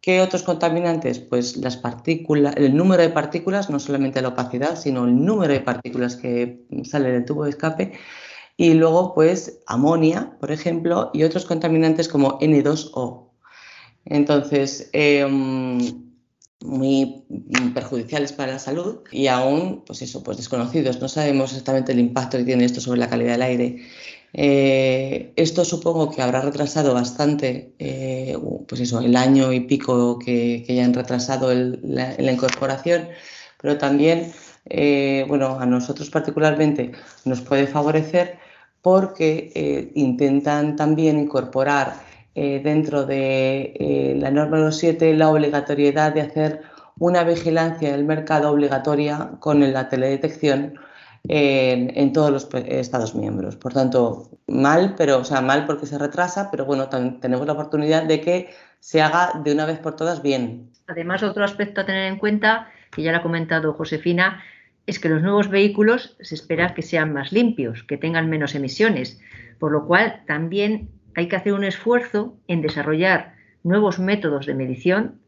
¿Qué 0.00 0.20
otros 0.20 0.42
contaminantes? 0.42 1.18
Pues 1.18 1.56
las 1.56 1.76
partículas, 1.76 2.54
el 2.56 2.76
número 2.76 3.02
de 3.02 3.10
partículas, 3.10 3.68
no 3.68 3.80
solamente 3.80 4.22
la 4.22 4.28
opacidad, 4.28 4.78
sino 4.78 5.04
el 5.04 5.24
número 5.24 5.52
de 5.52 5.60
partículas 5.60 6.16
que 6.16 6.64
sale 6.84 7.10
del 7.10 7.24
tubo 7.24 7.44
de 7.44 7.50
escape 7.50 7.92
y 8.56 8.74
luego 8.74 9.14
pues 9.14 9.60
amonia, 9.66 10.36
por 10.40 10.52
ejemplo, 10.52 11.10
y 11.14 11.22
otros 11.22 11.46
contaminantes 11.46 12.08
como 12.08 12.38
N2O. 12.40 13.30
Entonces, 14.04 14.90
em, 14.92 15.78
muy 16.60 17.24
perjudiciales 17.74 18.32
para 18.32 18.52
la 18.52 18.58
salud 18.58 19.00
y 19.12 19.28
aún, 19.28 19.84
pues 19.86 20.02
eso, 20.02 20.22
pues 20.24 20.38
desconocidos. 20.38 21.00
No 21.00 21.08
sabemos 21.08 21.50
exactamente 21.50 21.92
el 21.92 22.00
impacto 22.00 22.36
que 22.38 22.44
tiene 22.44 22.64
esto 22.64 22.80
sobre 22.80 22.98
la 23.00 23.08
calidad 23.08 23.32
del 23.32 23.42
aire. 23.42 23.76
Eh, 24.34 25.32
esto 25.36 25.64
supongo 25.64 26.10
que 26.10 26.22
habrá 26.22 26.40
retrasado 26.42 26.94
bastante, 26.94 27.72
eh, 27.78 28.36
pues 28.68 28.80
eso, 28.80 29.00
el 29.00 29.16
año 29.16 29.52
y 29.52 29.60
pico 29.60 30.18
que, 30.18 30.64
ya 30.68 30.84
han 30.84 30.94
retrasado 30.94 31.52
la, 31.54 32.14
incorporación, 32.32 33.08
pero 33.60 33.78
también, 33.78 34.32
eh, 34.66 35.24
bueno, 35.28 35.58
a 35.58 35.66
nosotros 35.66 36.10
particularmente 36.10 36.92
nos 37.24 37.40
puede 37.40 37.66
favorecer 37.66 38.38
porque 38.82 39.90
intentan 39.94 40.76
también 40.76 41.18
incorporar 41.18 41.94
dentro 42.34 43.04
de 43.04 44.14
la 44.20 44.30
norma 44.30 44.70
7 44.70 45.14
la 45.14 45.30
obligatoriedad 45.30 46.14
de 46.14 46.20
hacer 46.20 46.62
una 46.98 47.24
vigilancia 47.24 47.90
del 47.92 48.04
mercado 48.04 48.50
obligatoria 48.50 49.32
con 49.40 49.72
la 49.72 49.88
teledetección 49.88 50.78
en, 51.24 52.12
todos 52.12 52.30
los 52.30 52.48
Estados 52.54 53.14
miembros. 53.14 53.56
Por 53.56 53.72
tanto, 53.72 54.28
mal, 54.46 54.94
pero, 54.96 55.18
o 55.18 55.24
sea, 55.24 55.40
mal 55.40 55.66
porque 55.66 55.86
se 55.86 55.98
retrasa, 55.98 56.50
pero 56.50 56.64
bueno, 56.64 56.88
tenemos 56.88 57.46
la 57.46 57.52
oportunidad 57.52 58.04
de 58.04 58.20
que 58.20 58.50
se 58.80 59.02
haga 59.02 59.40
de 59.42 59.52
una 59.52 59.66
vez 59.66 59.78
por 59.78 59.96
todas 59.96 60.22
bien. 60.22 60.70
Además, 60.86 61.22
otro 61.22 61.44
aspecto 61.44 61.80
a 61.80 61.86
tener 61.86 62.04
en 62.04 62.18
cuenta, 62.18 62.68
que 62.90 63.02
ya 63.02 63.12
lo 63.12 63.18
ha 63.18 63.22
comentado 63.22 63.74
Josefina, 63.74 64.42
es 64.86 64.98
que 64.98 65.10
los 65.10 65.22
nuevos 65.22 65.48
vehículos 65.48 66.16
se 66.20 66.34
espera 66.34 66.74
que 66.74 66.82
sean 66.82 67.12
más 67.12 67.30
limpios, 67.30 67.82
que 67.82 67.98
tengan 67.98 68.30
menos 68.30 68.54
emisiones, 68.54 69.20
por 69.58 69.70
lo 69.70 69.86
cual 69.86 70.22
también 70.26 70.88
hay 71.14 71.28
que 71.28 71.36
hacer 71.36 71.52
un 71.52 71.64
esfuerzo 71.64 72.38
en 72.46 72.62
desarrollar 72.62 73.34
nuevos 73.64 73.98
métodos 73.98 74.46
de 74.46 74.54
medición, 74.54 75.20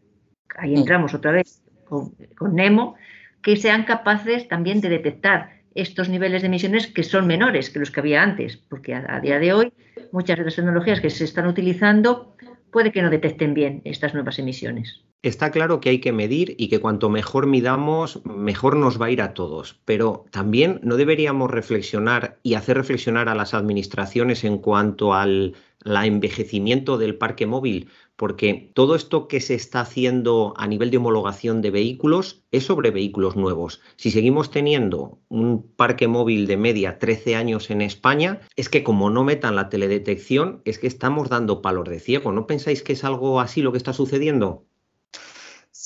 ahí 0.57 0.75
entramos 0.75 1.13
otra 1.13 1.33
vez 1.33 1.63
con, 1.85 2.15
NEMO, 2.55 2.95
que 3.43 3.57
sean 3.57 3.85
capaces 3.85 4.49
también 4.49 4.81
de 4.81 4.89
detectar 4.89 5.60
estos 5.75 6.09
niveles 6.09 6.43
de 6.43 6.49
emisiones 6.49 6.87
que 6.87 7.03
son 7.03 7.27
menores 7.27 7.71
que 7.71 7.79
los 7.79 7.91
que 7.91 8.00
había 8.00 8.23
antes, 8.23 8.57
porque 8.57 8.95
a, 8.95 9.21
día 9.21 9.39
de 9.39 9.53
hoy 9.53 9.73
muchas 10.12 10.39
de 10.39 10.45
las 10.45 10.57
tecnologías 10.57 11.00
que 11.00 11.11
se 11.11 11.25
están 11.25 11.47
utilizando 11.47 12.35
puede 12.71 12.93
que 12.93 13.03
no 13.03 13.11
detecten 13.11 13.55
bien 13.55 13.83
estas 13.85 14.15
nuevas 14.15 14.39
emisiones. 14.39 15.05
Está 15.23 15.50
claro 15.50 15.81
que 15.81 15.91
hay 15.91 16.00
que 16.00 16.12
medir 16.12 16.55
y 16.57 16.69
que 16.69 16.81
cuanto 16.81 17.11
mejor 17.11 17.47
midamos, 17.47 18.25
mejor 18.25 18.77
nos 18.77 19.00
va 19.00 19.07
a 19.07 19.11
ir 19.11 19.21
a 19.21 19.35
todos. 19.35 19.79
Pero 19.85 20.25
también 20.31 20.81
no 20.83 20.97
deberíamos 20.97 21.50
reflexionar 21.50 22.39
y 22.43 22.55
hacer 22.55 22.79
reflexionar 22.79 23.29
a 23.29 23.35
las 23.35 23.53
administraciones 23.53 24.45
en 24.45 24.59
cuanto 24.59 25.12
al 25.12 25.55
envejecimiento 25.85 26.97
del 26.97 27.17
parque 27.17 27.47
móvil, 27.47 27.91
porque 28.21 28.71
todo 28.75 28.97
esto 28.97 29.29
que 29.29 29.41
se 29.41 29.55
está 29.55 29.81
haciendo 29.81 30.53
a 30.59 30.67
nivel 30.67 30.91
de 30.91 30.99
homologación 30.99 31.62
de 31.62 31.71
vehículos 31.71 32.45
es 32.50 32.65
sobre 32.65 32.91
vehículos 32.91 33.35
nuevos. 33.35 33.81
Si 33.97 34.11
seguimos 34.11 34.50
teniendo 34.50 35.23
un 35.31 35.67
parque 35.75 36.07
móvil 36.07 36.47
de 36.47 36.59
media 36.59 36.99
13 36.99 37.35
años 37.35 37.71
en 37.71 37.81
España, 37.81 38.43
es 38.57 38.69
que 38.69 38.85
como 38.85 39.09
no 39.09 39.25
metan 39.25 39.57
la 39.57 39.71
teledetección, 39.71 40.61
es 40.67 40.79
que 40.79 40.87
estamos 40.87 41.31
dando 41.31 41.62
palos 41.62 41.89
de 41.89 41.99
ciego. 41.99 42.31
¿No 42.31 42.47
pensáis 42.47 42.83
que 42.83 42.93
es 42.93 43.05
algo 43.05 43.41
así 43.41 43.62
lo 43.62 43.73
que 43.73 43.79
está 43.79 43.95
sucediendo? 43.95 44.67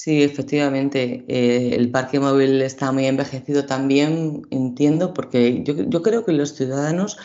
Sí, 0.04 0.22
efectivamente. 0.22 1.24
Eh, 1.28 1.74
el 1.76 1.90
parque 1.90 2.20
móvil 2.20 2.60
está 2.60 2.92
muy 2.92 3.06
envejecido 3.06 3.64
también, 3.64 4.42
entiendo, 4.50 5.14
porque 5.14 5.62
yo, 5.64 6.02
creo 6.02 6.26
que 6.26 6.32
los 6.32 6.54
ciudadanos 6.54 7.16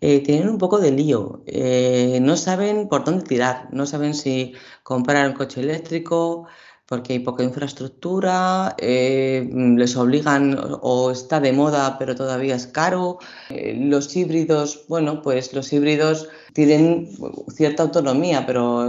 eh, 0.00 0.20
tienen 0.22 0.48
un 0.48 0.56
poco 0.56 0.78
de 0.78 0.92
lío. 0.92 1.42
Eh, 1.46 2.20
no 2.22 2.38
saben 2.38 2.88
por 2.88 3.04
dónde 3.04 3.24
tirar, 3.24 3.68
no 3.70 3.84
saben 3.84 4.14
si 4.14 4.54
comprar 4.82 5.28
un 5.28 5.34
coche 5.34 5.60
eléctrico 5.60 6.46
porque 6.86 7.12
hay 7.14 7.18
poca 7.20 7.44
infraestructura, 7.44 8.76
les 8.78 9.96
obligan 9.96 10.58
o 10.82 11.10
está 11.10 11.40
de 11.40 11.52
moda 11.52 11.96
pero 11.98 12.14
todavía 12.14 12.54
es 12.54 12.66
caro. 12.66 13.18
los 13.50 14.16
híbridos, 14.16 14.84
bueno, 14.88 15.22
pues 15.22 15.52
los 15.54 15.72
híbridos 15.72 16.28
tienen 16.54 17.08
cierta 17.48 17.82
autonomía, 17.84 18.44
pero 18.46 18.84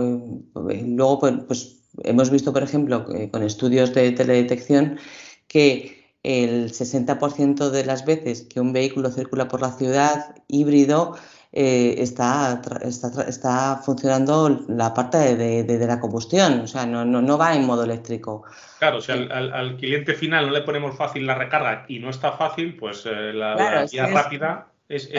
luego 0.53 1.19
pues, 1.19 1.33
pues 1.47 1.82
hemos 2.03 2.29
visto, 2.29 2.53
por 2.53 2.63
ejemplo, 2.63 3.05
con 3.31 3.43
estudios 3.43 3.93
de 3.93 4.11
teledetección, 4.11 4.99
que 5.47 6.03
el 6.23 6.71
60% 6.71 7.69
de 7.69 7.85
las 7.85 8.05
veces 8.05 8.43
que 8.43 8.59
un 8.59 8.73
vehículo 8.73 9.11
circula 9.11 9.47
por 9.47 9.61
la 9.61 9.71
ciudad 9.71 10.35
híbrido 10.47 11.15
eh, 11.55 11.95
está, 11.99 12.61
está, 13.27 13.75
funcionando 13.85 14.65
la 14.69 14.91
parte 14.91 15.35
de, 15.35 15.85
la 15.85 15.99
combustión, 15.99 16.61
o 16.61 16.67
sea, 16.67 16.87
no, 16.87 17.05
no, 17.05 17.37
va 17.37 17.53
en 17.53 17.65
modo 17.65 17.83
eléctrico. 17.83 18.43
Claro, 18.79 19.01
si 19.01 19.11
al, 19.11 19.77
cliente 19.77 20.15
final 20.15 20.47
no 20.47 20.53
le 20.53 20.61
ponemos 20.61 20.97
fácil 20.97 21.27
la 21.27 21.35
recarga 21.35 21.85
y 21.87 21.99
no 21.99 22.09
está 22.09 22.31
fácil, 22.31 22.75
pues 22.75 23.05
eh, 23.05 23.33
la, 23.33 23.85
vía 23.91 24.07
rápida 24.07 24.72
es, 24.89 25.09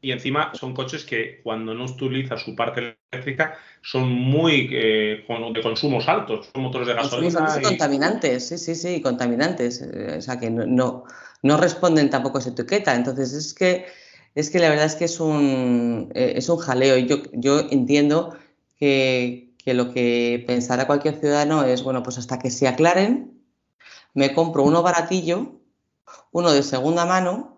y 0.00 0.10
encima 0.10 0.52
son 0.54 0.74
coches 0.74 1.04
que 1.04 1.40
cuando 1.42 1.74
no 1.74 1.84
utiliza 1.84 2.36
su 2.36 2.54
parte 2.54 2.98
eléctrica 3.10 3.56
son 3.82 4.10
muy 4.10 4.68
eh, 4.72 5.24
de 5.54 5.62
consumos 5.62 6.08
altos, 6.08 6.50
son 6.52 6.62
motores 6.62 6.88
de 6.88 6.94
gasolina. 6.94 7.48
Son 7.48 7.62
contaminantes, 7.62 8.48
sí, 8.48 8.58
sí, 8.58 8.74
sí, 8.74 9.00
contaminantes. 9.00 9.82
O 10.16 10.20
sea 10.20 10.38
que 10.38 10.50
no, 10.50 11.04
no, 11.42 11.56
responden 11.56 12.10
tampoco 12.10 12.38
a 12.38 12.40
esa 12.40 12.50
etiqueta. 12.50 12.94
Entonces 12.94 13.32
es 13.32 13.54
que 13.54 13.86
es 14.34 14.50
que 14.50 14.58
la 14.58 14.68
verdad 14.68 14.84
es 14.84 14.96
que 14.96 15.06
es 15.06 15.18
un, 15.18 16.10
eh, 16.14 16.34
es 16.36 16.48
un 16.48 16.58
jaleo. 16.58 16.98
Yo, 16.98 17.22
yo 17.32 17.60
entiendo 17.70 18.36
que, 18.78 19.54
que 19.64 19.72
lo 19.72 19.92
que 19.92 20.44
pensará 20.46 20.86
cualquier 20.86 21.18
ciudadano 21.18 21.64
es, 21.64 21.82
bueno, 21.82 22.02
pues 22.02 22.18
hasta 22.18 22.38
que 22.38 22.50
se 22.50 22.68
aclaren, 22.68 23.40
me 24.14 24.34
compro 24.34 24.62
uno 24.62 24.82
baratillo, 24.82 25.60
uno 26.32 26.52
de 26.52 26.62
segunda 26.62 27.06
mano, 27.06 27.55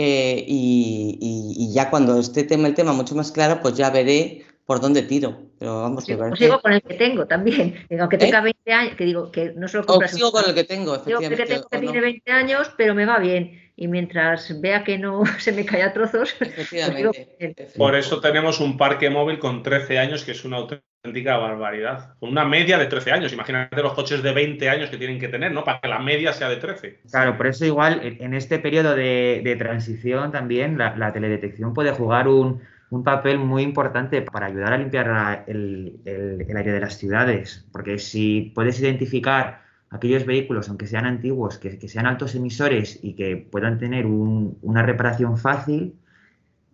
eh, 0.00 0.44
y, 0.46 1.72
ya 1.74 1.90
cuando 1.90 2.20
esté 2.20 2.44
tema, 2.44 2.68
el 2.68 2.74
tema 2.74 2.92
mucho 2.92 3.16
más 3.16 3.32
claro, 3.32 3.58
pues 3.60 3.74
ya 3.74 3.90
veré 3.90 4.44
por 4.64 4.80
dónde 4.80 5.02
tiro. 5.02 5.36
Pero 5.58 5.82
vamos, 5.82 6.04
sí, 6.04 6.14
pues 6.14 6.38
sigo 6.38 6.60
con 6.60 6.72
el 6.72 6.82
que 6.82 6.94
tengo 6.94 7.26
también. 7.26 7.74
Aunque 8.00 8.14
¿Eh? 8.14 8.20
tenga 8.20 8.40
20 8.40 8.72
años, 8.72 8.94
que 8.94 9.04
digo 9.04 9.32
que 9.32 9.54
no 9.56 9.66
solo 9.66 9.84
compras. 9.86 10.12
sigo 10.12 10.30
con 10.30 10.44
el 10.46 10.54
que 10.54 10.62
tengo, 10.62 10.94
efectivamente. 10.94 11.34
Digo 11.34 11.46
que 11.48 11.52
tengo 11.52 11.68
que 11.68 11.78
tiene 11.80 12.00
20 12.00 12.30
años, 12.30 12.70
pero 12.76 12.94
me 12.94 13.06
va 13.06 13.18
bien. 13.18 13.67
Y 13.80 13.86
mientras 13.86 14.60
vea 14.60 14.82
que 14.82 14.98
no 14.98 15.22
se 15.38 15.52
me 15.52 15.64
cae 15.64 15.84
a 15.84 15.92
trozos. 15.92 16.34
Pues 16.36 16.50
efectivamente. 16.50 17.68
Por 17.76 17.94
eso 17.94 18.20
tenemos 18.20 18.58
un 18.58 18.76
parque 18.76 19.08
móvil 19.08 19.38
con 19.38 19.62
13 19.62 20.00
años, 20.00 20.24
que 20.24 20.32
es 20.32 20.44
una 20.44 20.56
auténtica 20.56 21.36
barbaridad. 21.36 22.14
Con 22.18 22.30
una 22.30 22.44
media 22.44 22.76
de 22.76 22.86
13 22.86 23.12
años. 23.12 23.32
Imagínate 23.32 23.80
los 23.80 23.94
coches 23.94 24.20
de 24.20 24.32
20 24.32 24.68
años 24.68 24.90
que 24.90 24.96
tienen 24.96 25.20
que 25.20 25.28
tener, 25.28 25.52
¿no? 25.52 25.62
Para 25.62 25.80
que 25.80 25.86
la 25.86 26.00
media 26.00 26.32
sea 26.32 26.48
de 26.48 26.56
13. 26.56 27.02
Claro, 27.08 27.36
por 27.36 27.46
eso 27.46 27.64
igual 27.64 28.00
en 28.02 28.34
este 28.34 28.58
periodo 28.58 28.96
de, 28.96 29.56
transición 29.56 30.32
también 30.32 30.76
la, 30.76 31.12
teledetección 31.12 31.72
puede 31.72 31.92
jugar 31.92 32.26
un, 32.26 32.60
papel 33.04 33.38
muy 33.38 33.62
importante 33.62 34.22
para 34.22 34.46
ayudar 34.46 34.72
a 34.72 34.78
limpiar 34.78 35.44
el, 35.46 36.00
aire 36.04 36.72
de 36.72 36.80
las 36.80 36.98
ciudades. 36.98 37.64
Porque 37.70 38.00
si 38.00 38.50
puedes 38.56 38.80
identificar 38.80 39.67
aquellos 39.90 40.26
vehículos, 40.26 40.68
aunque 40.68 40.86
sean 40.86 41.06
antiguos, 41.06 41.58
que, 41.58 41.88
sean 41.88 42.06
altos 42.06 42.34
emisores 42.34 42.98
y 43.02 43.14
que 43.14 43.36
puedan 43.36 43.78
tener 43.78 44.06
una 44.06 44.82
reparación 44.82 45.38
fácil, 45.38 45.94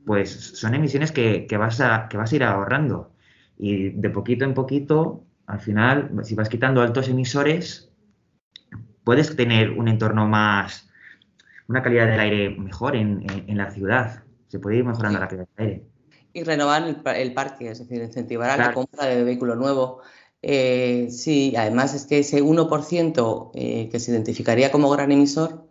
pues 0.05 0.31
son 0.31 0.75
emisiones 0.75 1.13
que, 1.13 1.47
vas 1.59 1.81
a, 1.81 2.09
que 2.09 2.17
vas 2.17 2.33
a 2.33 2.37
ir 2.37 2.45
ahorrando. 2.45 3.13
Y 3.57 3.91
de 3.91 4.11
poquito 4.11 4.45
en 4.45 4.55
poquito, 4.55 5.25
al 5.47 5.61
final, 5.61 6.11
si 6.23 6.35
vas 6.35 6.49
quitando 6.49 6.83
altos 6.83 7.09
emisores, 7.09 7.91
puedes 9.05 9.37
tener 9.37 9.71
un 9.71 9.89
entorno 9.89 10.27
más, 10.27 10.89
una 11.69 11.83
calidad 11.83 12.07
del 12.07 12.21
aire 12.21 12.51
mejor 12.51 12.97
en, 12.97 13.25
la 13.47 13.71
ciudad. 13.71 14.25
Se 14.49 14.59
puede 14.59 14.79
ir 14.79 14.85
mejorando 14.85 15.21
la 15.21 15.29
calidad 15.29 15.49
del 15.57 15.67
aire. 15.67 15.85
Y 16.33 16.43
renovar 16.43 16.83
el, 17.17 17.33
parque, 17.33 17.71
es 17.71 17.79
decir, 17.79 18.03
incentivar 18.03 18.51
a 18.51 18.57
la 18.57 18.73
compra 18.73 19.07
de 19.07 19.23
vehículo 19.23 19.55
nuevo. 19.55 20.03
Eh, 20.47 21.07
sí, 21.11 21.55
además 21.57 21.95
es 21.95 22.05
que 22.05 22.19
ese 22.19 22.43
1% 22.43 23.51
eh, 23.55 23.89
que 23.91 23.99
se 23.99 24.11
identificaría 24.11 24.71
como 24.71 24.91
gran 24.91 25.11
emisor 25.11 25.65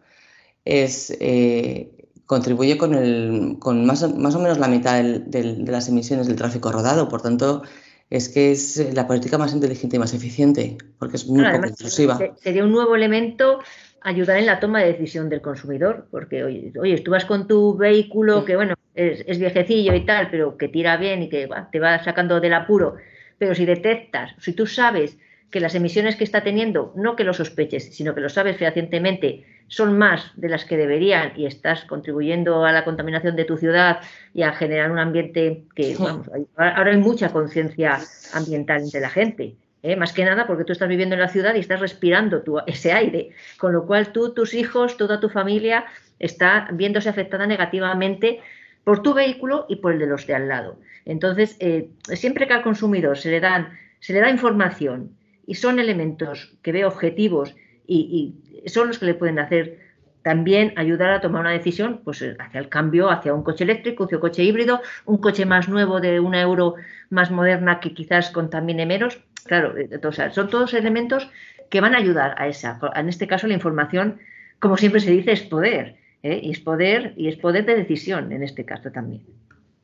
es, 0.65 1.15
eh, 1.19 1.91
contribuye 2.25 2.75
con, 2.79 2.95
el, 2.95 3.57
con 3.59 3.85
más, 3.85 4.11
más, 4.15 4.33
o 4.33 4.39
menos 4.39 4.57
la 4.57 4.67
mitad 4.67 5.03
de 5.03 5.43
las 5.67 5.89
emisiones 5.89 6.25
del 6.25 6.37
tráfico 6.37 6.71
rodado. 6.71 7.07
Por 7.07 7.21
tanto, 7.21 7.61
es 8.09 8.29
que 8.29 8.51
es 8.51 8.95
la 8.95 9.05
política 9.05 9.37
más 9.37 9.53
inteligente 9.53 9.97
y 9.97 9.99
más 9.99 10.15
eficiente, 10.15 10.77
porque 10.97 11.17
es 11.17 11.27
muy 11.27 11.45
poco 11.45 11.67
intrusiva. 11.67 12.17
Sería 12.37 12.63
un 12.63 12.71
nuevo 12.71 12.95
elemento 12.95 13.59
ayudar 14.01 14.37
en 14.37 14.47
la 14.47 14.59
toma 14.59 14.79
de 14.79 14.93
decisión 14.93 15.29
del 15.29 15.41
consumidor, 15.41 16.07
porque 16.09 16.43
oye, 16.43 16.73
oye 16.81 16.99
tú 17.01 17.11
vas 17.11 17.25
con 17.25 17.47
tu 17.47 17.77
vehículo 17.77 18.43
que 18.43 18.55
bueno, 18.55 18.73
es, 18.95 19.37
viejecillo 19.37 19.93
y 19.93 20.03
tal, 20.03 20.29
pero 20.31 20.57
que 20.57 20.67
tira 20.67 20.97
bien 20.97 21.21
y 21.21 21.29
que 21.29 21.47
te 21.71 21.79
va 21.79 22.03
sacando 22.03 22.39
del 22.39 22.55
apuro, 22.55 22.95
pero 23.43 23.55
si 23.55 23.65
detectas, 23.65 24.31
si 24.39 24.53
tú 24.53 24.65
sabes 24.65 25.17
que 25.51 25.59
las 25.59 25.75
emisiones 25.75 26.15
que 26.15 26.23
está 26.23 26.43
teniendo, 26.43 26.93
no 26.95 27.17
que 27.17 27.25
lo 27.25 27.33
sospeches, 27.33 27.93
sino 27.93 28.15
que 28.15 28.21
lo 28.21 28.29
sabes 28.29 28.55
fehacientemente, 28.55 29.43
son 29.67 29.97
más 29.97 30.31
de 30.37 30.47
las 30.47 30.63
que 30.63 30.77
deberían 30.77 31.33
y 31.35 31.45
estás 31.45 31.83
contribuyendo 31.83 32.63
a 32.63 32.71
la 32.71 32.85
contaminación 32.85 33.35
de 33.35 33.43
tu 33.43 33.57
ciudad 33.57 33.99
y 34.33 34.43
a 34.43 34.53
generar 34.53 34.91
un 34.91 34.97
ambiente 34.97 35.65
que, 35.75 35.93
vamos, 35.99 36.29
ahora 36.55 36.91
hay 36.91 36.97
mucha 36.97 37.33
conciencia 37.33 37.99
ambiental 38.33 38.81
entre 38.81 39.01
la 39.01 39.09
gente. 39.09 39.55
¿eh? 39.81 39.97
Más 39.97 40.13
que 40.13 40.23
nada 40.23 40.47
porque 40.47 40.63
tú 40.63 40.71
estás 40.71 40.87
viviendo 40.87 41.15
en 41.15 41.21
la 41.21 41.27
ciudad 41.27 41.53
y 41.55 41.59
estás 41.59 41.81
respirando 41.81 42.41
ese 42.65 42.93
aire, 42.93 43.31
con 43.57 43.73
lo 43.73 43.85
cual 43.85 44.13
tú, 44.13 44.33
tus 44.33 44.53
hijos, 44.53 44.95
toda 44.95 45.19
tu 45.19 45.27
familia 45.27 45.83
está 46.17 46.69
viéndose 46.71 47.09
afectada 47.09 47.45
negativamente 47.45 48.39
por 48.83 49.01
tu 49.01 49.13
vehículo 49.13 49.65
y 49.69 49.77
por 49.77 49.93
el 49.93 49.99
de 49.99 50.07
los 50.07 50.27
de 50.27 50.35
al 50.35 50.47
lado. 50.47 50.77
Entonces, 51.05 51.57
eh, 51.59 51.89
siempre 52.13 52.47
que 52.47 52.53
al 52.53 52.63
consumidor 52.63 53.17
se 53.17 53.31
le, 53.31 53.39
dan, 53.39 53.77
se 53.99 54.13
le 54.13 54.19
da 54.19 54.29
información, 54.29 55.15
y 55.45 55.55
son 55.55 55.79
elementos 55.79 56.53
que 56.61 56.71
veo 56.71 56.87
objetivos 56.87 57.55
y, 57.85 58.35
son 58.65 58.87
los 58.87 58.97
que 58.97 59.05
le 59.05 59.13
pueden 59.13 59.39
hacer 59.39 59.79
también 60.21 60.73
ayudar 60.77 61.09
a 61.11 61.19
tomar 61.19 61.41
una 61.41 61.51
decisión 61.51 61.99
pues, 62.05 62.23
hacia 62.39 62.59
el 62.59 62.69
cambio, 62.69 63.09
hacia 63.09 63.33
un 63.33 63.43
coche 63.43 63.65
eléctrico, 63.65 64.05
hacia 64.05 64.17
un 64.17 64.21
coche 64.21 64.43
híbrido, 64.43 64.81
un 65.05 65.17
coche 65.17 65.45
más 65.45 65.67
nuevo 65.67 65.99
de 65.99 66.21
una 66.21 66.39
euro 66.39 66.75
más 67.09 67.29
moderna 67.29 67.81
que 67.81 67.93
quizás 67.93 68.31
contamine 68.31 68.85
menos. 68.85 69.19
Claro, 69.45 69.75
eh, 69.77 69.89
son 70.31 70.49
todos 70.49 70.73
elementos 70.73 71.29
que 71.69 71.81
van 71.81 71.93
a 71.93 71.97
ayudar 71.97 72.35
a 72.37 72.47
esa. 72.47 72.79
En 72.95 73.09
este 73.09 73.27
caso, 73.27 73.47
la 73.47 73.53
información, 73.53 74.19
como 74.59 74.77
siempre 74.77 75.01
se 75.01 75.11
dice, 75.11 75.33
es 75.33 75.41
poder. 75.41 75.97
¿Eh? 76.23 76.39
Y 76.41 76.51
es 76.51 76.59
poder 76.59 77.13
y 77.17 77.27
es 77.27 77.37
poder 77.37 77.65
de 77.65 77.75
decisión 77.75 78.31
en 78.31 78.43
este 78.43 78.65
caso 78.65 78.91
también. 78.91 79.23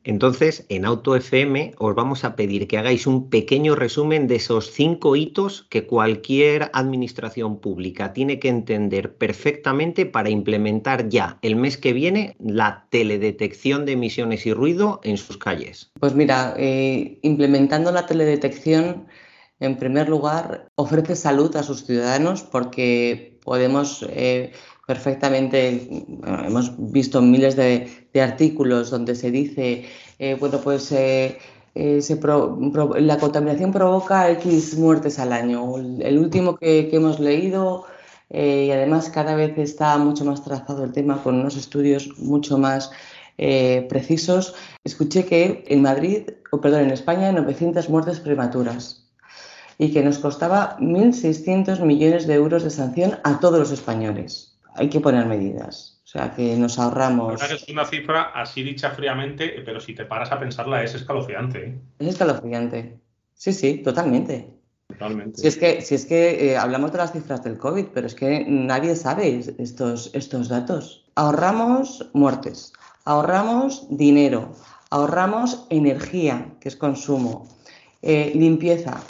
Entonces, 0.02 0.64
en 0.70 0.86
Auto 0.86 1.14
FM 1.14 1.74
os 1.76 1.94
vamos 1.94 2.24
a 2.24 2.34
pedir 2.34 2.66
que 2.66 2.78
hagáis 2.78 3.06
un 3.06 3.28
pequeño 3.28 3.74
resumen 3.74 4.28
de 4.28 4.36
esos 4.36 4.70
cinco 4.72 5.14
hitos 5.14 5.66
que 5.68 5.86
cualquier 5.86 6.70
administración 6.72 7.60
pública 7.60 8.14
tiene 8.14 8.38
que 8.38 8.48
entender 8.48 9.14
perfectamente 9.16 10.06
para 10.06 10.30
implementar 10.30 11.10
ya 11.10 11.38
el 11.42 11.56
mes 11.56 11.76
que 11.76 11.92
viene 11.92 12.34
la 12.38 12.86
teledetección 12.88 13.84
de 13.84 13.92
emisiones 13.92 14.46
y 14.46 14.54
ruido 14.54 15.00
en 15.04 15.18
sus 15.18 15.36
calles. 15.36 15.90
Pues 16.00 16.14
mira, 16.14 16.54
eh, 16.56 17.18
implementando 17.20 17.92
la 17.92 18.06
teledetección, 18.06 19.06
en 19.58 19.76
primer 19.76 20.08
lugar, 20.08 20.70
ofrece 20.76 21.14
salud 21.14 21.54
a 21.56 21.62
sus 21.62 21.84
ciudadanos 21.84 22.42
porque 22.42 23.29
podemos... 23.44 24.04
Eh, 24.10 24.52
perfectamente, 24.86 25.86
hemos 26.44 26.72
visto 26.92 27.22
miles 27.22 27.54
de, 27.54 27.88
artículos 28.20 28.90
donde 28.90 29.14
se 29.14 29.30
dice, 29.30 29.84
eh, 30.18 30.36
bueno, 30.40 30.58
pues 30.60 30.90
eh, 30.90 31.38
la 31.76 33.18
contaminación 33.20 33.70
provoca 33.70 34.28
X 34.32 34.76
muertes 34.76 35.20
al 35.20 35.32
año. 35.32 35.76
El 36.00 36.18
último 36.18 36.56
que, 36.56 36.90
hemos 36.90 37.20
leído, 37.20 37.86
y 38.30 38.72
además 38.72 39.10
cada 39.10 39.36
vez 39.36 39.56
está 39.58 39.96
mucho 39.96 40.24
más 40.24 40.42
trazado 40.42 40.82
el 40.82 40.90
tema 40.90 41.22
con 41.22 41.36
unos 41.36 41.56
estudios 41.56 42.18
mucho 42.18 42.58
más 42.58 42.90
precisos, 43.36 44.56
escuché 44.82 45.24
que 45.24 45.62
en 45.68 45.82
Madrid, 45.82 46.30
o 46.50 46.60
perdón, 46.60 46.80
en 46.80 46.90
España 46.90 47.28
hay 47.28 47.34
900 47.34 47.88
muertes 47.88 48.18
prematuras 48.18 49.09
y 49.80 49.92
que 49.92 50.02
nos 50.02 50.18
costaba 50.18 50.76
1.600 50.78 51.80
millones 51.80 52.26
de 52.26 52.34
euros 52.34 52.64
de 52.64 52.68
sanción 52.68 53.18
a 53.24 53.40
todos 53.40 53.58
los 53.58 53.70
españoles. 53.70 54.58
Hay 54.74 54.90
que 54.90 55.00
poner 55.00 55.24
medidas. 55.24 56.02
O 56.04 56.06
sea, 56.06 56.34
que 56.34 56.54
nos 56.56 56.78
ahorramos. 56.78 57.42
es 57.42 57.66
una 57.66 57.86
cifra 57.86 58.30
así 58.34 58.62
dicha 58.62 58.90
fríamente, 58.90 59.62
pero 59.64 59.80
si 59.80 59.94
te 59.94 60.04
paras 60.04 60.30
a 60.32 60.38
pensarla 60.38 60.84
es 60.84 60.94
escalofriante. 60.94 61.64
¿eh? 61.64 61.78
Es 61.98 62.08
escalofriante. 62.08 62.98
Sí, 63.32 63.54
sí, 63.54 63.78
totalmente. 63.78 64.50
Totalmente. 64.86 65.40
Si 65.40 65.46
es 65.46 65.56
que, 65.56 65.80
si 65.80 65.94
es 65.94 66.04
que 66.04 66.50
eh, 66.50 66.58
hablamos 66.58 66.92
de 66.92 66.98
las 66.98 67.12
cifras 67.12 67.42
del 67.42 67.56
COVID, 67.56 67.86
pero 67.94 68.06
es 68.06 68.14
que 68.14 68.44
nadie 68.46 68.94
sabe 68.96 69.40
estos, 69.56 70.10
estos 70.12 70.50
datos. 70.50 71.06
Ahorramos 71.14 72.10
muertes, 72.12 72.74
ahorramos 73.06 73.86
dinero, 73.88 74.52
ahorramos 74.90 75.66
energía, 75.70 76.52
que 76.60 76.68
es 76.68 76.76
consumo, 76.76 77.48
eh, 78.02 78.32
limpieza, 78.34 79.00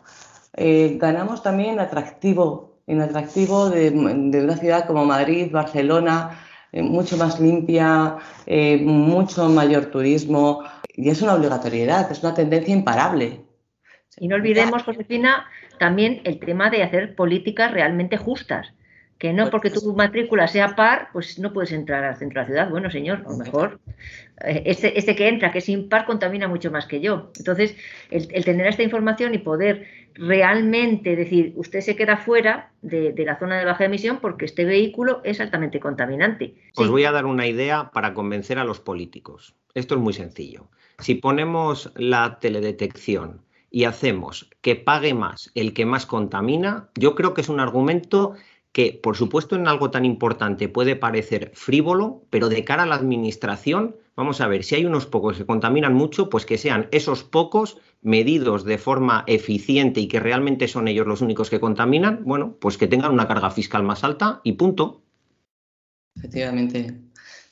eh, 0.56 0.96
ganamos 0.98 1.42
también 1.42 1.78
atractivo, 1.80 2.80
en 2.86 3.00
atractivo 3.00 3.70
de, 3.70 3.90
una 3.90 4.56
ciudad 4.56 4.86
como 4.86 5.04
Madrid, 5.04 5.50
Barcelona, 5.50 6.40
eh, 6.72 6.82
mucho 6.82 7.16
más 7.16 7.40
limpia, 7.40 8.16
eh, 8.46 8.78
mucho 8.78 9.48
mayor 9.48 9.86
turismo. 9.86 10.64
Y 10.94 11.08
es 11.08 11.22
una 11.22 11.34
obligatoriedad, 11.34 12.10
es 12.10 12.22
una 12.22 12.34
tendencia 12.34 12.74
imparable. 12.74 13.40
Y 14.18 14.28
no 14.28 14.36
olvidemos, 14.36 14.82
Josefina, 14.82 15.46
también 15.78 16.20
el 16.24 16.40
tema 16.40 16.68
de 16.68 16.82
hacer 16.82 17.14
políticas 17.14 17.70
realmente 17.70 18.16
justas 18.16 18.72
que 19.20 19.34
no 19.34 19.50
porque 19.50 19.68
tu 19.68 19.94
matrícula 19.94 20.48
sea 20.48 20.74
par, 20.74 21.10
pues 21.12 21.38
no 21.38 21.52
puedes 21.52 21.72
entrar 21.72 22.02
al 22.04 22.16
centro 22.16 22.40
de 22.40 22.40
la 22.40 22.46
ciudad. 22.46 22.70
Bueno, 22.70 22.90
señor, 22.90 23.22
a 23.26 23.30
lo 23.30 23.36
mejor 23.36 23.78
eh, 24.42 24.62
este, 24.64 24.98
este, 24.98 25.14
que 25.14 25.28
entra, 25.28 25.52
que 25.52 25.58
es 25.58 25.68
impar, 25.68 26.06
contamina 26.06 26.48
mucho 26.48 26.70
más 26.70 26.86
que 26.86 27.02
yo. 27.02 27.30
Entonces, 27.36 27.76
el, 28.10 28.26
tener 28.46 28.66
esta 28.66 28.82
información 28.82 29.34
y 29.34 29.38
poder 29.38 29.86
realmente 30.14 31.16
decir, 31.16 31.52
usted 31.56 31.82
se 31.82 31.96
queda 31.96 32.16
fuera 32.16 32.72
de, 32.80 33.12
la 33.18 33.38
zona 33.38 33.58
de 33.58 33.66
baja 33.66 33.84
emisión 33.84 34.20
porque 34.22 34.46
este 34.46 34.64
vehículo 34.64 35.20
es 35.22 35.38
altamente 35.38 35.80
contaminante. 35.80 36.54
Os 36.76 36.88
voy 36.88 37.04
a 37.04 37.12
dar 37.12 37.26
una 37.26 37.46
idea 37.46 37.90
para 37.92 38.14
convencer 38.14 38.58
a 38.58 38.64
los 38.64 38.80
políticos. 38.80 39.54
Esto 39.74 39.96
es 39.96 40.00
muy 40.00 40.14
sencillo. 40.14 40.70
Si 40.98 41.16
ponemos 41.16 41.92
la 41.94 42.38
teledetección 42.40 43.42
y 43.70 43.84
hacemos 43.84 44.48
que 44.62 44.76
pague 44.76 45.12
más 45.12 45.52
el 45.54 45.74
que 45.74 45.84
más 45.84 46.06
contamina, 46.06 46.88
yo 46.94 47.14
creo 47.14 47.34
que 47.34 47.42
es 47.42 47.50
un 47.50 47.60
argumento 47.60 48.34
que, 48.72 48.98
por 49.02 49.16
supuesto, 49.16 49.56
en 49.56 49.66
algo 49.66 49.90
tan 49.90 50.04
importante 50.04 50.68
puede 50.68 50.96
parecer 50.96 51.50
frívolo, 51.54 52.24
pero 52.30 52.48
de 52.48 52.64
cara 52.64 52.84
a 52.84 52.86
la 52.86 52.94
administración, 52.94 53.96
vamos 54.16 54.40
a 54.40 54.46
ver, 54.46 54.62
si 54.64 54.76
hay 54.76 54.84
unos 54.84 55.06
pocos 55.06 55.38
que 55.38 55.46
contaminan 55.46 55.94
mucho, 55.94 56.30
pues 56.30 56.46
que 56.46 56.58
sean 56.58 56.88
esos 56.92 57.24
pocos 57.24 57.78
medidos 58.02 58.64
de 58.64 58.78
forma 58.78 59.24
eficiente 59.26 60.00
y 60.00 60.08
que 60.08 60.20
realmente 60.20 60.68
son 60.68 60.88
ellos 60.88 61.06
los 61.06 61.20
únicos 61.20 61.50
que 61.50 61.60
contaminan, 61.60 62.22
bueno, 62.24 62.56
pues 62.60 62.78
que 62.78 62.86
tengan 62.86 63.12
una 63.12 63.26
carga 63.26 63.50
fiscal 63.50 63.82
más 63.82 64.04
alta 64.04 64.40
y 64.44 64.52
punto. 64.52 65.02
Efectivamente. 66.16 67.00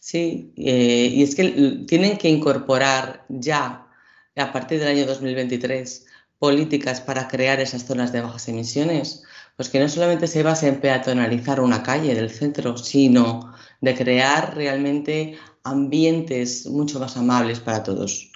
Sí, 0.01 0.53
eh, 0.57 1.11
y 1.13 1.23
es 1.23 1.35
que 1.35 1.85
tienen 1.87 2.17
que 2.17 2.29
incorporar 2.29 3.27
ya, 3.29 3.89
a 4.37 4.53
partir 4.53 4.79
del 4.79 4.89
año 4.89 5.07
2023, 5.07 6.07
políticas 6.39 7.01
para 7.01 7.29
crear 7.29 7.61
esas 7.61 7.85
zonas 7.85 8.13
de 8.13 8.21
bajas 8.21 8.49
emisiones 8.49 9.25
pues 9.59 9.71
que 9.71 9.81
no 9.81 9.89
solamente 9.89 10.29
se 10.29 10.45
base 10.45 10.69
en 10.69 10.81
peatonalizar 10.81 11.61
una 11.61 11.83
calle 11.83 12.15
del 12.15 12.31
centro, 12.31 12.77
sino 12.77 13.53
de 13.81 13.93
crear 13.97 14.55
realmente 14.55 15.37
ambientes 15.65 16.65
mucho 16.67 17.01
más 17.01 17.17
amables 17.17 17.59
para 17.59 17.83
todos, 17.83 18.31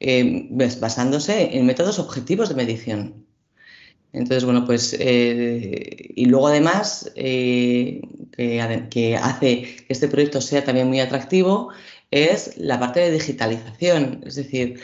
eh, 0.00 0.48
basándose 0.78 1.56
en 1.56 1.64
métodos 1.64 1.98
objetivos 1.98 2.50
de 2.50 2.56
medición. 2.56 3.26
Entonces, 4.12 4.44
bueno, 4.44 4.66
pues, 4.66 4.94
eh, 5.00 6.12
y 6.14 6.26
luego 6.26 6.48
además, 6.48 7.10
eh, 7.16 8.02
que, 8.36 8.86
que, 8.90 9.16
hace 9.16 9.62
que 9.62 9.86
este 9.88 10.08
proyecto 10.08 10.42
sea 10.42 10.62
también 10.62 10.88
muy 10.88 11.00
atractivo, 11.00 11.70
es 12.24 12.56
la 12.56 12.78
parte 12.78 13.00
de 13.00 13.10
digitalización, 13.10 14.22
es 14.26 14.34
decir, 14.36 14.80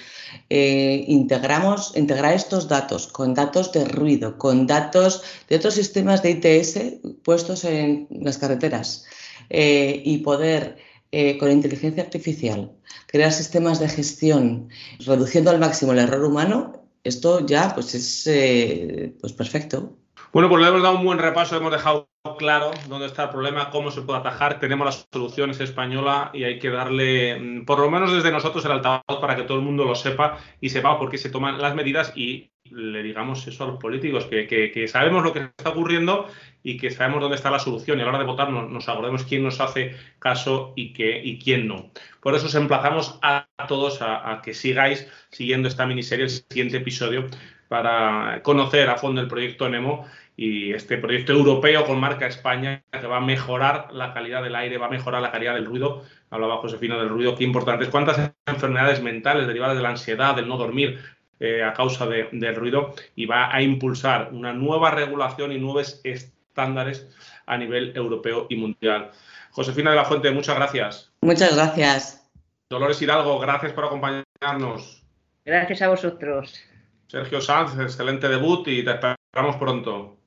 eh, 0.49 1.05
integramos, 1.09 1.92
integrar 1.97 2.35
estos 2.35 2.68
datos 2.68 3.07
con 3.07 3.35
datos 3.35 3.73
de 3.73 3.85
ruido, 3.85 4.38
con 4.38 4.66
datos 4.66 5.23
de 5.49 5.57
otros 5.57 5.75
sistemas 5.75 6.23
de 6.23 6.31
ITS 6.31 7.23
puestos 7.23 7.64
en 7.64 8.07
las 8.11 8.38
carreteras 8.38 9.05
eh, 9.51 10.03
y 10.05 10.18
poder 10.18 10.77
eh, 11.11 11.37
con 11.38 11.51
inteligencia 11.51 12.03
artificial 12.03 12.73
crear 13.07 13.33
sistemas 13.33 13.79
de 13.81 13.88
gestión 13.88 14.68
reduciendo 15.01 15.51
al 15.51 15.59
máximo 15.59 15.92
el 15.92 15.99
error 15.99 16.25
humano, 16.25 16.87
esto 17.05 17.45
ya 17.47 17.75
pues 17.75 17.95
es 17.95 19.14
pues 19.21 19.33
perfecto. 19.33 20.02
Bueno, 20.33 20.49
pues 20.49 20.62
le 20.62 20.68
hemos 20.68 20.83
dado 20.83 20.97
un 20.97 21.05
buen 21.05 21.18
repaso, 21.18 21.59
hemos 21.59 21.71
dejado 21.71 22.09
claro 22.38 22.71
dónde 22.88 23.05
está 23.05 23.25
el 23.25 23.29
problema, 23.29 23.68
cómo 23.68 23.90
se 23.90 24.01
puede 24.01 24.21
atajar, 24.21 24.59
tenemos 24.59 24.87
las 24.87 25.07
soluciones 25.12 25.61
española 25.61 26.31
y 26.33 26.45
hay 26.45 26.59
que 26.59 26.71
darle, 26.71 27.38
mm, 27.38 27.64
por 27.66 27.79
lo 27.81 27.90
menos 27.90 28.14
desde 28.14 28.33
nosotros, 28.33 28.64
el 28.64 28.73
altavoz 28.73 29.21
para 29.21 29.37
que 29.37 29.42
todo 29.42 29.59
el 29.59 29.64
mundo 29.64 29.85
lo 29.85 29.95
sepa 29.95 30.38
y 30.59 30.71
sepa 30.71 30.99
por 30.99 31.11
qué 31.11 31.18
se 31.18 31.29
toman 31.29 31.61
las 31.61 31.75
medidas 31.75 32.14
y 32.16 32.51
le 32.71 33.03
digamos 33.03 33.47
eso 33.47 33.64
a 33.64 33.66
los 33.66 33.79
políticos, 33.79 34.25
que, 34.25 34.88
sabemos 34.88 35.23
lo 35.23 35.35
que 35.35 35.40
está 35.40 35.68
ocurriendo 35.68 36.27
y 36.62 36.79
que 36.79 36.90
sabemos 36.90 37.21
dónde 37.21 37.37
está 37.37 37.51
la 37.51 37.59
solución 37.59 37.99
y 37.99 38.01
a 38.01 38.05
la 38.05 38.11
hora 38.12 38.18
de 38.18 38.25
votar 38.25 38.51
nos, 38.51 38.88
acordemos 38.88 39.25
quién 39.25 39.42
nos 39.42 39.61
hace 39.61 39.97
caso 40.18 40.73
y, 40.77 40.95
qué, 40.95 41.21
y 41.23 41.38
quién 41.38 41.68
no. 41.68 41.90
Por 42.23 42.35
eso 42.35 42.47
os 42.47 42.55
emplazamos 42.55 43.18
a, 43.21 43.49
todos 43.68 44.01
a, 44.01 44.33
a 44.33 44.40
que 44.40 44.55
sigáis 44.55 45.07
siguiendo 45.31 45.68
esta 45.68 45.85
miniserie, 45.85 46.25
el 46.25 46.31
siguiente 46.31 46.79
episodio, 46.79 47.29
para 47.73 48.42
conocer 48.42 48.90
a 48.90 48.99
fondo 48.99 49.23
el 49.23 49.29
proyecto 49.29 49.66
Nemo 49.66 50.05
y 50.37 50.73
este 50.73 50.97
proyecto 50.99 51.33
europeo 51.33 51.85
con 51.85 52.01
marca 52.01 52.27
España 52.27 52.83
que 52.90 53.07
va 53.07 53.18
a 53.18 53.21
mejorar 53.21 53.92
la 53.92 54.14
calidad 54.14 54.42
del 54.42 54.55
aire, 54.55 54.79
va 54.79 54.87
a 54.87 54.90
mejorar 54.90 55.21
la 55.21 55.31
calidad 55.31 55.55
del 55.55 55.66
ruido. 55.66 56.05
Hablaba 56.31 56.59
Josefina 56.59 56.97
del 56.97 57.11
ruido, 57.11 57.37
qué 57.37 57.45
importante 57.45 57.85
es. 57.85 57.90
¿Cuántas 57.90 58.33
enfermedades 58.47 59.03
mentales 59.03 59.47
derivadas 59.47 59.77
de 59.77 59.83
la 59.83 59.90
ansiedad, 59.90 60.35
del 60.35 60.49
no 60.49 60.57
dormir 60.57 61.01
eh, 61.38 61.62
a 61.62 61.75
causa 61.75 62.07
del 62.07 62.57
ruido? 62.57 62.95
Y 63.14 63.27
va 63.27 63.55
a 63.55 63.61
impulsar 63.61 64.31
una 64.33 64.53
nueva 64.53 64.90
regulación 64.90 65.53
y 65.53 65.59
nuevos 65.59 66.01
estándares 66.03 67.09
a 67.47 67.59
nivel 67.59 67.92
europeo 67.95 68.47
y 68.49 68.57
mundial. 68.57 69.11
Josefina 69.51 69.90
de 69.90 69.97
la 69.97 70.05
Fuente, 70.07 70.31
muchas 70.31 70.57
gracias. 70.57 71.12
Muchas 71.21 71.55
gracias. 71.55 72.31
Dolores 72.71 73.03
Hidalgo, 73.03 73.38
gracias 73.38 73.73
por 73.73 73.85
acompañarnos. 73.85 75.03
Gracias 75.45 75.83
a 75.83 75.88
vosotros. 75.88 76.59
Sergio 77.07 77.42
Sanz, 77.42 77.79
excelente 77.79 78.29
debut 78.29 78.66
y 78.68 78.83
te 78.83 78.92
esperamos 78.92 79.57
pronto. 79.57 80.21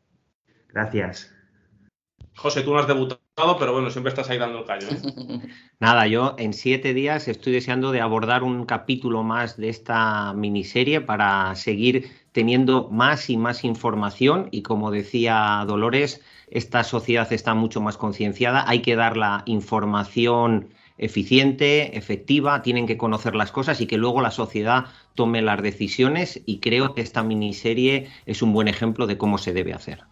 Gracias. 0.76 1.34
José, 2.36 2.62
tú 2.62 2.74
no 2.74 2.80
has 2.80 2.88
debutado, 2.88 3.58
pero 3.58 3.72
bueno, 3.72 3.90
siempre 3.90 4.10
estás 4.10 4.30
ahí 4.30 4.38
dando 4.38 4.60
el 4.60 4.66
callo. 4.66 4.90
¿eh? 4.90 5.40
Nada, 5.80 6.06
yo 6.06 6.36
en 6.38 6.52
siete 6.52 6.94
días 6.94 7.30
estoy 7.30 7.54
deseando 7.54 7.94
de 7.94 8.02
abordar 8.02 8.44
un 8.44 8.66
capítulo 8.66 9.24
más 9.24 9.56
de 9.56 9.70
esta 9.70 10.34
miniserie 10.34 11.00
para 11.00 11.56
seguir 11.56 12.12
teniendo 12.34 12.90
más 12.90 13.30
y 13.30 13.38
más 13.38 13.64
información 13.64 14.50
y 14.52 14.64
como 14.64 14.92
decía 14.92 15.64
Dolores, 15.66 16.22
esta 16.48 16.84
sociedad 16.84 17.32
está 17.32 17.54
mucho 17.54 17.80
más 17.80 17.96
concienciada, 17.96 18.68
hay 18.68 18.82
que 18.82 18.98
dar 18.98 19.16
la 19.16 19.44
información 19.46 20.72
eficiente, 20.98 21.98
efectiva, 21.98 22.62
tienen 22.64 22.86
que 22.86 22.98
conocer 22.98 23.34
las 23.34 23.54
cosas 23.54 23.80
y 23.80 23.88
que 23.88 23.98
luego 23.98 24.20
la 24.20 24.32
sociedad 24.32 24.88
tome 25.14 25.42
las 25.42 25.62
decisiones 25.62 26.42
y 26.46 26.60
creo 26.60 26.94
que 26.94 27.02
esta 27.02 27.24
miniserie 27.24 28.10
es 28.26 28.42
un 28.42 28.52
buen 28.52 28.68
ejemplo 28.68 29.08
de 29.08 29.18
cómo 29.18 29.38
se 29.38 29.54
debe 29.54 29.74
hacer. 29.74 30.04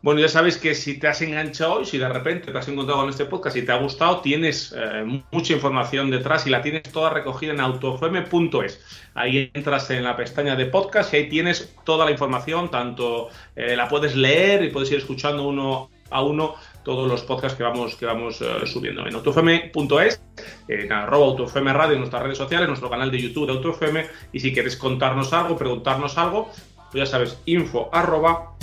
Bueno, 0.00 0.20
ya 0.20 0.28
sabes 0.28 0.56
que 0.58 0.76
si 0.76 0.98
te 0.98 1.08
has 1.08 1.20
enganchado 1.22 1.74
hoy, 1.74 1.84
si 1.84 1.98
de 1.98 2.08
repente 2.08 2.52
te 2.52 2.56
has 2.56 2.68
encontrado 2.68 3.00
con 3.00 3.10
este 3.10 3.24
podcast 3.24 3.56
y 3.56 3.62
te 3.62 3.72
ha 3.72 3.78
gustado, 3.78 4.20
tienes 4.20 4.72
eh, 4.76 5.22
mucha 5.32 5.52
información 5.52 6.08
detrás 6.08 6.46
y 6.46 6.50
la 6.50 6.62
tienes 6.62 6.84
toda 6.84 7.10
recogida 7.10 7.52
en 7.52 7.60
autofm.es. 7.60 8.80
Ahí 9.14 9.50
entras 9.52 9.90
en 9.90 10.04
la 10.04 10.16
pestaña 10.16 10.54
de 10.54 10.66
podcast 10.66 11.12
y 11.12 11.16
ahí 11.16 11.28
tienes 11.28 11.74
toda 11.84 12.04
la 12.04 12.12
información, 12.12 12.70
tanto 12.70 13.28
eh, 13.56 13.74
la 13.74 13.88
puedes 13.88 14.14
leer 14.14 14.62
y 14.62 14.70
puedes 14.70 14.90
ir 14.92 14.98
escuchando 14.98 15.48
uno 15.48 15.90
a 16.10 16.22
uno 16.22 16.54
todos 16.84 17.06
los 17.08 17.22
podcasts 17.22 17.58
que 17.58 17.64
vamos, 17.64 17.96
que 17.96 18.06
vamos 18.06 18.40
eh, 18.40 18.66
subiendo 18.66 19.06
en 19.06 19.14
autofm.es, 19.14 20.22
en 20.68 20.92
arroba 20.92 21.26
autofm 21.26 21.72
radio 21.72 21.94
en 21.94 21.98
nuestras 21.98 22.22
redes 22.22 22.38
sociales, 22.38 22.68
nuestro 22.68 22.88
canal 22.88 23.10
de 23.10 23.20
YouTube 23.20 23.46
de 23.46 23.52
autofm 23.52 24.06
y 24.32 24.40
si 24.40 24.54
quieres 24.54 24.76
contarnos 24.76 25.32
algo, 25.32 25.56
preguntarnos 25.56 26.16
algo, 26.16 26.50
pues 26.90 27.04
ya 27.04 27.06
sabes, 27.06 27.38
info 27.46 27.88
arroba. 27.92 28.54